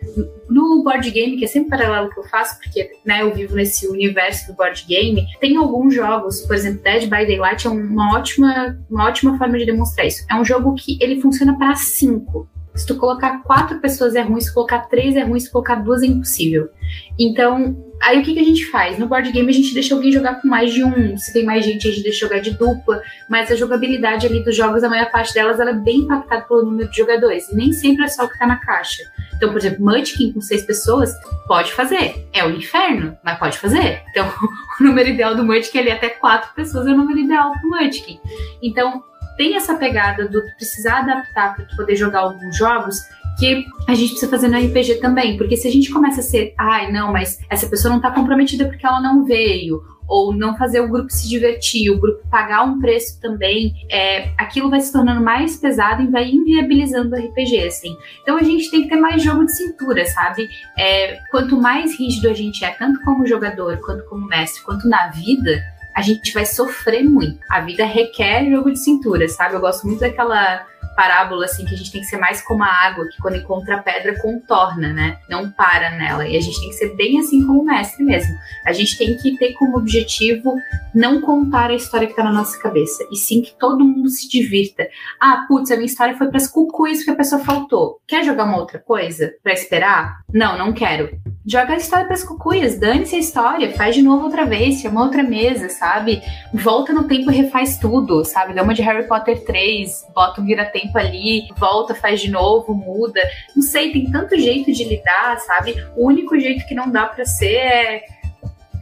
[0.48, 3.86] No board game, que é sempre paralelo que eu faço, porque né, eu vivo nesse
[3.86, 8.78] universo do board game, tem alguns jogos, por exemplo, Dead by Daylight é uma ótima,
[8.90, 10.24] uma ótima forma de demonstrar isso.
[10.30, 12.48] É um jogo que ele funciona para cinco.
[12.74, 16.02] Se tu colocar quatro pessoas é ruim, se colocar três é ruim, se colocar duas
[16.02, 16.70] é impossível.
[17.18, 18.98] Então, aí o que, que a gente faz?
[18.98, 21.16] No board game a gente deixa alguém jogar com mais de um.
[21.16, 23.02] Se tem mais gente, a gente deixa jogar de dupla.
[23.28, 26.62] Mas a jogabilidade ali dos jogos, a maior parte delas, ela é bem impactada pelo
[26.62, 27.48] número de jogadores.
[27.50, 29.02] E nem sempre é só o que tá na caixa.
[29.36, 31.12] Então, por exemplo, Munchkin com seis pessoas,
[31.46, 32.26] pode fazer.
[32.32, 34.00] É o inferno, mas pode fazer.
[34.10, 34.26] Então,
[34.80, 38.18] o número ideal do Munchkin ali até quatro pessoas é o número ideal pro Munchkin.
[38.62, 39.02] Então,
[39.36, 43.00] tem essa pegada do precisar adaptar para poder jogar alguns jogos
[43.38, 46.54] que a gente precisa fazer no RPG também, porque se a gente começa a ser,
[46.58, 50.80] ai, não, mas essa pessoa não tá comprometida porque ela não veio, ou não fazer
[50.80, 55.22] o grupo se divertir, o grupo pagar um preço também, é, aquilo vai se tornando
[55.22, 57.96] mais pesado e vai inviabilizando o RPG, assim.
[58.22, 60.48] Então a gente tem que ter mais jogo de cintura, sabe?
[60.78, 65.08] É, quanto mais rígido a gente é, tanto como jogador, quanto como mestre, quanto na
[65.08, 65.62] vida,
[65.94, 67.38] a gente vai sofrer muito.
[67.48, 69.54] A vida requer jogo de cintura, sabe?
[69.54, 72.66] Eu gosto muito daquela parábola assim que a gente tem que ser mais como a
[72.66, 75.18] água que quando encontra a pedra contorna, né?
[75.28, 76.26] Não para nela.
[76.26, 78.34] E a gente tem que ser bem assim como o mestre mesmo.
[78.66, 80.54] A gente tem que ter como objetivo
[80.94, 84.28] não contar a história que tá na nossa cabeça, e sim que todo mundo se
[84.28, 84.86] divirta.
[85.20, 88.00] Ah, putz, a minha história foi para as cucuias porque a pessoa faltou.
[88.06, 90.18] Quer jogar uma outra coisa para esperar?
[90.32, 91.10] Não, não quero
[91.44, 95.22] joga a história pras cucuias, dane-se a história, faz de novo outra vez, chama outra
[95.22, 96.22] mesa, sabe?
[96.52, 98.54] Volta no tempo e refaz tudo, sabe?
[98.54, 103.20] Dá uma de Harry Potter 3, bota um vira-tempo ali, volta, faz de novo, muda.
[103.54, 105.74] Não sei, tem tanto jeito de lidar, sabe?
[105.96, 108.02] O único jeito que não dá para ser é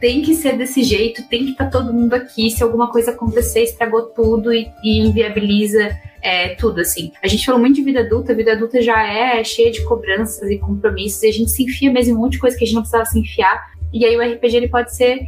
[0.01, 2.49] tem que ser desse jeito, tem que estar tá todo mundo aqui.
[2.49, 7.11] Se alguma coisa acontecer, estragou tudo e, e inviabiliza é, tudo, assim.
[7.21, 10.49] A gente falou muito de vida adulta, a vida adulta já é cheia de cobranças
[10.49, 12.65] e compromissos, e a gente se enfia mesmo em um monte de coisa que a
[12.67, 13.71] gente não precisava se enfiar.
[13.93, 15.19] E aí o RPG ele pode ser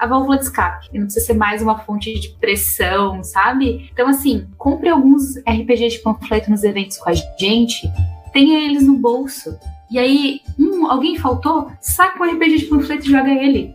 [0.00, 0.88] a válvula de escape.
[0.94, 3.90] Não precisa ser mais uma fonte de pressão, sabe?
[3.92, 7.86] Então, assim, compre alguns RPGs de panfleto nos eventos com a gente,
[8.32, 9.58] tenha eles no bolso.
[9.90, 11.70] E aí, hum, alguém faltou?
[11.82, 13.74] Saca um RPG de panfleto e joga ele.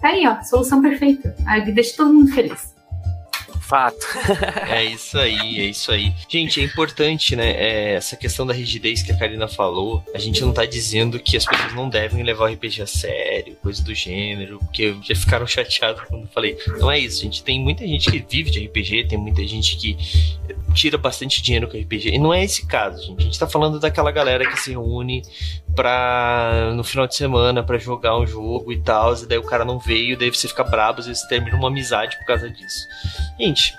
[0.00, 1.36] Tá aí, ó, solução perfeita.
[1.74, 2.75] Deixa todo mundo feliz.
[3.66, 4.06] Fato.
[4.70, 6.12] é isso aí, é isso aí.
[6.28, 7.50] Gente, é importante, né?
[7.50, 10.04] É, essa questão da rigidez que a Karina falou.
[10.14, 13.56] A gente não tá dizendo que as pessoas não devem levar o RPG a sério,
[13.56, 16.56] coisa do gênero, porque já ficaram chateados quando eu falei.
[16.78, 17.42] Não é isso, gente.
[17.42, 19.96] Tem muita gente que vive de RPG, tem muita gente que
[20.76, 22.10] tira bastante dinheiro com RPG.
[22.10, 23.20] E não é esse caso, gente.
[23.20, 25.22] A gente tá falando daquela galera que se reúne
[25.74, 29.64] pra, no final de semana para jogar um jogo e tal, e daí o cara
[29.64, 32.86] não veio, daí você fica brabo, às vezes termina uma amizade por causa disso.
[33.40, 33.74] Gente,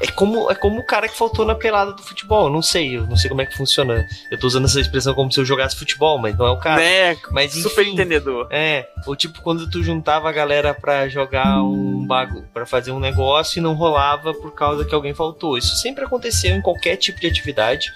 [0.00, 2.50] é como, é como o cara que faltou na pelada do futebol.
[2.50, 4.06] Não sei, eu não sei como é que funciona.
[4.30, 6.80] Eu tô usando essa expressão como se eu jogasse futebol, mas não é o caso.
[6.80, 7.16] Né?
[7.30, 8.48] Mas, enfim, Super entendedor.
[8.50, 13.00] É, ou tipo quando tu juntava a galera pra jogar um bagulho, pra fazer um
[13.00, 15.56] negócio e não rolava por causa que alguém faltou.
[15.56, 17.92] Isso sempre aconteceu em qualquer tipo de atividade.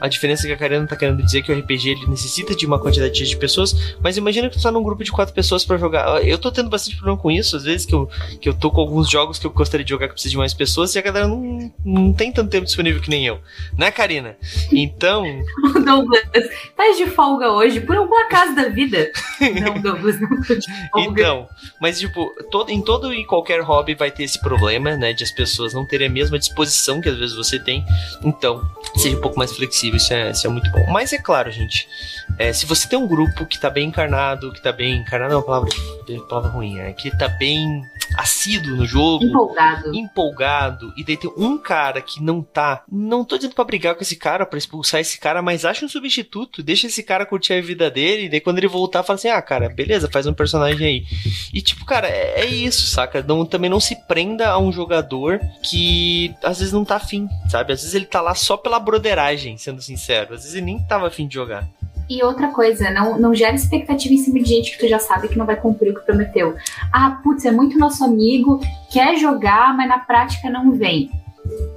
[0.00, 2.66] A diferença é que a Karina tá querendo dizer que o RPG ele necessita de
[2.66, 5.76] uma quantidade de pessoas, mas imagina que tu tá num grupo de quatro pessoas para
[5.76, 6.24] jogar.
[6.24, 8.08] Eu tô tendo bastante problema com isso, às vezes que eu,
[8.40, 10.54] que eu tô com alguns jogos que eu gostaria de jogar que precisa de mais
[10.54, 11.39] pessoas e a galera não
[11.84, 13.40] não, tem tanto tempo disponível que nem eu.
[13.76, 14.36] Né, Karina?
[14.72, 15.24] Então.
[15.84, 16.22] Douglas,
[16.76, 19.10] tá de folga hoje, por alguma casa da vida.
[19.60, 21.10] Não, Douglas, não tô de folga.
[21.10, 21.48] Então,
[21.80, 25.12] mas tipo, todo, em todo e qualquer hobby vai ter esse problema, né?
[25.12, 27.84] De as pessoas não terem a mesma disposição que às vezes você tem.
[28.22, 28.62] Então,
[28.96, 30.86] seja um pouco mais flexível, isso é, isso é muito bom.
[30.90, 31.88] Mas é claro, gente.
[32.38, 34.98] É, se você tem um grupo que tá bem encarnado, que tá bem.
[34.98, 35.70] Encarnado é uma palavra,
[36.28, 37.82] palavra ruim, é que tá bem
[38.16, 39.24] assíduo no jogo.
[39.24, 39.94] Empolgado.
[39.94, 40.92] Empolgado.
[40.96, 42.82] E daí tem um cara que não tá.
[42.90, 45.88] Não tô dizendo pra brigar com esse cara, pra expulsar esse cara, mas acha um
[45.88, 46.62] substituto.
[46.62, 48.24] Deixa esse cara curtir a vida dele.
[48.24, 51.04] E daí quando ele voltar, fala assim: ah, cara, beleza, faz um personagem aí.
[51.52, 53.22] E tipo, cara, é, é isso, saca?
[53.22, 57.72] Não, também não se prenda a um jogador que às vezes não tá afim, sabe?
[57.72, 60.34] Às vezes ele tá lá só pela broderagem, sendo sincero.
[60.34, 61.68] Às vezes ele nem tava afim de jogar.
[62.10, 65.28] E outra coisa, não, não gera expectativa em cima de gente que tu já sabe
[65.28, 66.56] que não vai cumprir o que prometeu.
[66.92, 68.58] Ah, putz, é muito nosso amigo,
[68.90, 71.08] quer jogar, mas na prática não vem.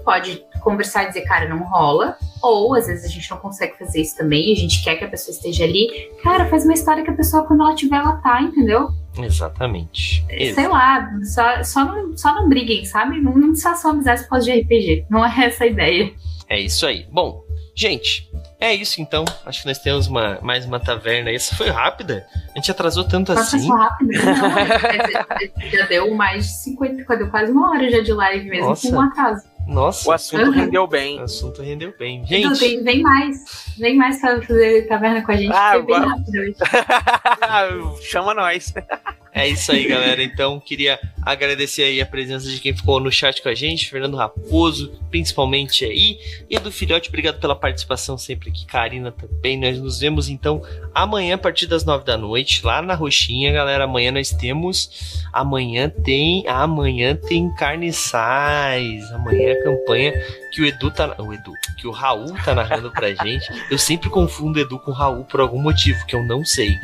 [0.04, 2.18] Pode conversar e dizer, cara, não rola.
[2.42, 5.08] Ou às vezes a gente não consegue fazer isso também, a gente quer que a
[5.08, 5.88] pessoa esteja ali.
[6.24, 8.90] Cara, faz uma história que a pessoa, quando ela tiver, ela tá, entendeu?
[9.16, 10.26] Exatamente.
[10.56, 13.22] Sei lá, só, só, não, só não briguem, sabe?
[13.22, 15.06] Não, não só amizade por causa de RPG.
[15.12, 16.12] Não é essa a ideia.
[16.50, 17.06] É isso aí.
[17.12, 17.44] Bom,
[17.76, 18.30] Gente,
[18.60, 19.26] é isso então.
[19.44, 21.32] Acho que nós temos uma, mais uma taverna.
[21.32, 22.24] Essa foi rápida.
[22.54, 23.66] A gente atrasou tanto Nossa, assim.
[23.66, 24.12] só rápido.
[24.24, 28.70] Não, é- já deu mais de 50, deu quase uma hora já de live mesmo,
[28.70, 28.88] Nossa.
[28.88, 29.44] com um atraso.
[29.66, 30.52] Nossa, O assunto Uhum.
[30.52, 31.20] rendeu o bem.
[31.20, 32.20] assunto rendeu bem.
[32.30, 33.38] Edu, Gente, vem, vem mais.
[33.76, 35.52] Vem mais pra fazer taverna com a gente.
[35.52, 38.02] Ah, foi bem agora- rápido hoje.
[38.08, 38.72] Chama nós.
[39.34, 40.24] é isso aí, galera.
[40.24, 44.18] Então, queria agradecer aí a presença de quem ficou no chat com a gente, Fernando
[44.18, 46.20] Raposo, principalmente aí,
[46.50, 49.60] e do Filhote, obrigado pela participação sempre aqui, Karina também.
[49.60, 50.62] Nós nos vemos então
[50.94, 53.84] amanhã a partir das nove da noite, lá na Roxinha, galera.
[53.84, 55.24] Amanhã nós temos.
[55.32, 56.48] Amanhã tem.
[56.48, 59.12] Amanhã tem carniçais.
[59.12, 60.14] Amanhã é a campanha
[60.52, 61.16] que o Edu tá.
[61.20, 61.52] O Edu.
[61.78, 63.46] Que o Raul tá narrando pra gente.
[63.70, 66.76] Eu sempre confundo Edu com Raul por algum motivo que eu não sei.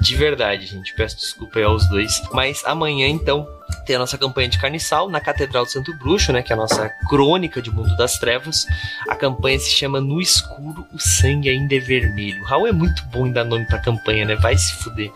[0.00, 0.94] De verdade, gente.
[0.94, 2.22] Peço desculpa aí aos dois.
[2.32, 3.46] Mas amanhã, então,
[3.84, 6.42] tem a nossa campanha de carniçal na Catedral do Santo Bruxo, né?
[6.42, 8.66] Que é a nossa crônica de Mundo das Trevas.
[9.08, 12.42] A campanha se chama No Escuro, o Sangue Ainda é Vermelho.
[12.42, 14.36] O Raul é muito bom em dar nome pra campanha, né?
[14.36, 15.10] Vai se fuder.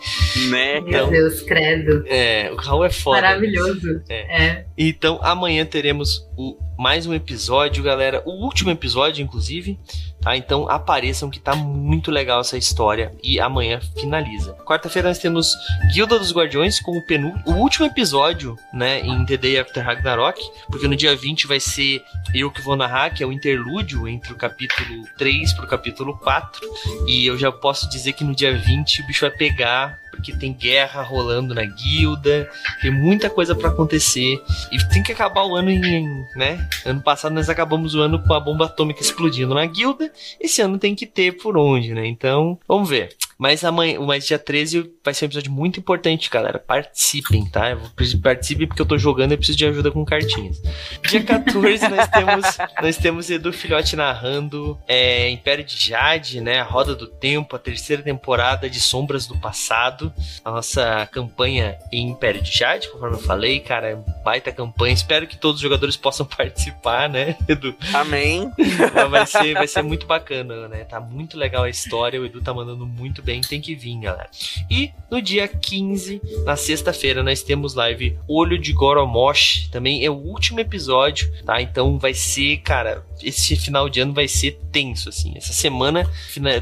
[0.49, 0.79] Né?
[0.81, 2.03] Meu Então- Deus, credo.
[2.07, 3.21] É, o Raul é foda.
[3.21, 4.01] Maravilhoso.
[4.09, 4.43] É.
[4.45, 4.65] É.
[4.77, 8.21] Então, amanhã teremos o, mais um episódio, galera.
[8.25, 9.79] O último episódio, inclusive.
[10.21, 10.37] Tá?
[10.37, 13.13] Então, apareçam que tá muito legal essa história.
[13.23, 14.53] E amanhã finaliza.
[14.65, 15.55] Quarta-feira nós temos
[15.93, 18.99] Guilda dos Guardiões com o penu o último episódio, né?
[19.01, 20.39] Em The Day After Ragnarok.
[20.69, 22.03] Porque no dia 20 vai ser
[22.33, 26.61] eu que vou narrar, que é o interlúdio entre o capítulo 3 pro capítulo 4.
[27.07, 29.99] E eu já posso dizer que no dia 20 o bicho vai pegar.
[30.11, 32.49] Porque tem guerra rolando na guilda,
[32.81, 34.41] tem muita coisa pra acontecer.
[34.71, 36.67] E tem que acabar o ano em, né?
[36.85, 40.11] Ano passado nós acabamos o ano com a bomba atômica explodindo na guilda.
[40.39, 42.05] Esse ano tem que ter por onde, né?
[42.05, 43.15] Então, vamos ver.
[43.41, 46.59] Mas amanhã, mas dia 13 vai ser um episódio muito importante, galera.
[46.59, 47.71] Participem, tá?
[47.71, 47.81] Eu
[48.21, 50.61] Participem porque eu tô jogando e preciso de ajuda com cartinhas.
[51.09, 56.59] Dia 14 nós temos nós temos Edu Filhote narrando é, Império de Jade, né?
[56.59, 60.13] A Roda do Tempo, a terceira temporada de Sombras do Passado.
[60.45, 64.93] A nossa campanha em Império de Jade, conforme eu falei, cara, é baita campanha.
[64.93, 67.73] Espero que todos os jogadores possam participar, né, Edu?
[67.91, 68.51] Amém.
[68.93, 70.83] Mas vai ser, vai ser muito bacana, né?
[70.83, 74.29] Tá muito legal a história, o Edu tá mandando muito bem, tem que vir, galera.
[74.69, 80.15] E no dia 15, na sexta-feira, nós temos live Olho de Goromosh, também é o
[80.15, 81.61] último episódio, tá?
[81.61, 85.33] Então vai ser, cara, esse final de ano vai ser tenso, assim.
[85.35, 86.09] Essa semana,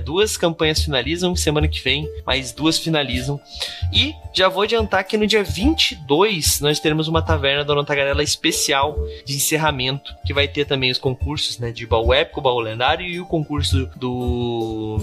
[0.03, 3.39] duas campanhas finalizam, semana que vem, mais duas finalizam.
[3.93, 8.97] E já vou adiantar que no dia 22 nós teremos uma taverna Dona Tagarela especial
[9.25, 13.19] de encerramento, que vai ter também os concursos, né, de baú épico, baú lendário e
[13.19, 14.97] o concurso do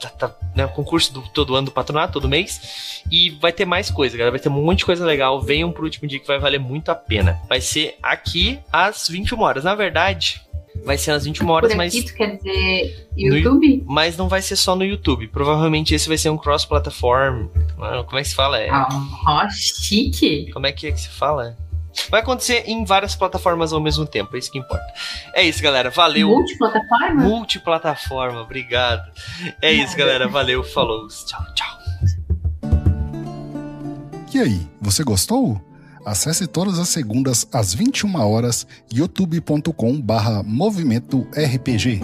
[0.00, 3.02] tá- tá, né, o concurso do todo ano do patronato, todo mês.
[3.10, 4.30] E vai ter mais coisa, galera.
[4.32, 5.40] Vai ter um monte de coisa legal.
[5.40, 7.38] Venham pro último dia que vai valer muito a pena.
[7.48, 9.64] Vai ser aqui às 21 horas.
[9.64, 10.40] Na verdade,
[10.84, 13.82] vai ser às 21 horas, Por mas aqui, tu quer dizer No YouTube?
[13.86, 15.28] mas não vai ser só no YouTube.
[15.28, 17.48] Provavelmente esse vai ser um cross-platform.
[18.06, 18.60] Como é que se fala?
[18.60, 18.88] É, Ah,
[19.26, 20.50] ó, chique.
[20.52, 21.56] Como é que é que se fala?
[22.10, 24.84] Vai acontecer em várias plataformas ao mesmo tempo, é isso que importa.
[25.34, 25.90] É isso, galera.
[25.90, 26.28] Valeu.
[26.28, 27.22] Multiplataforma?
[27.22, 29.10] Multiplataforma, obrigado.
[29.60, 30.28] É isso, galera.
[30.28, 31.08] Valeu, falou.
[31.08, 31.76] Tchau, tchau.
[34.32, 35.60] E aí, você gostou?
[36.06, 42.00] Acesse todas as segundas às 21 horas youtube.com/movimento RPG.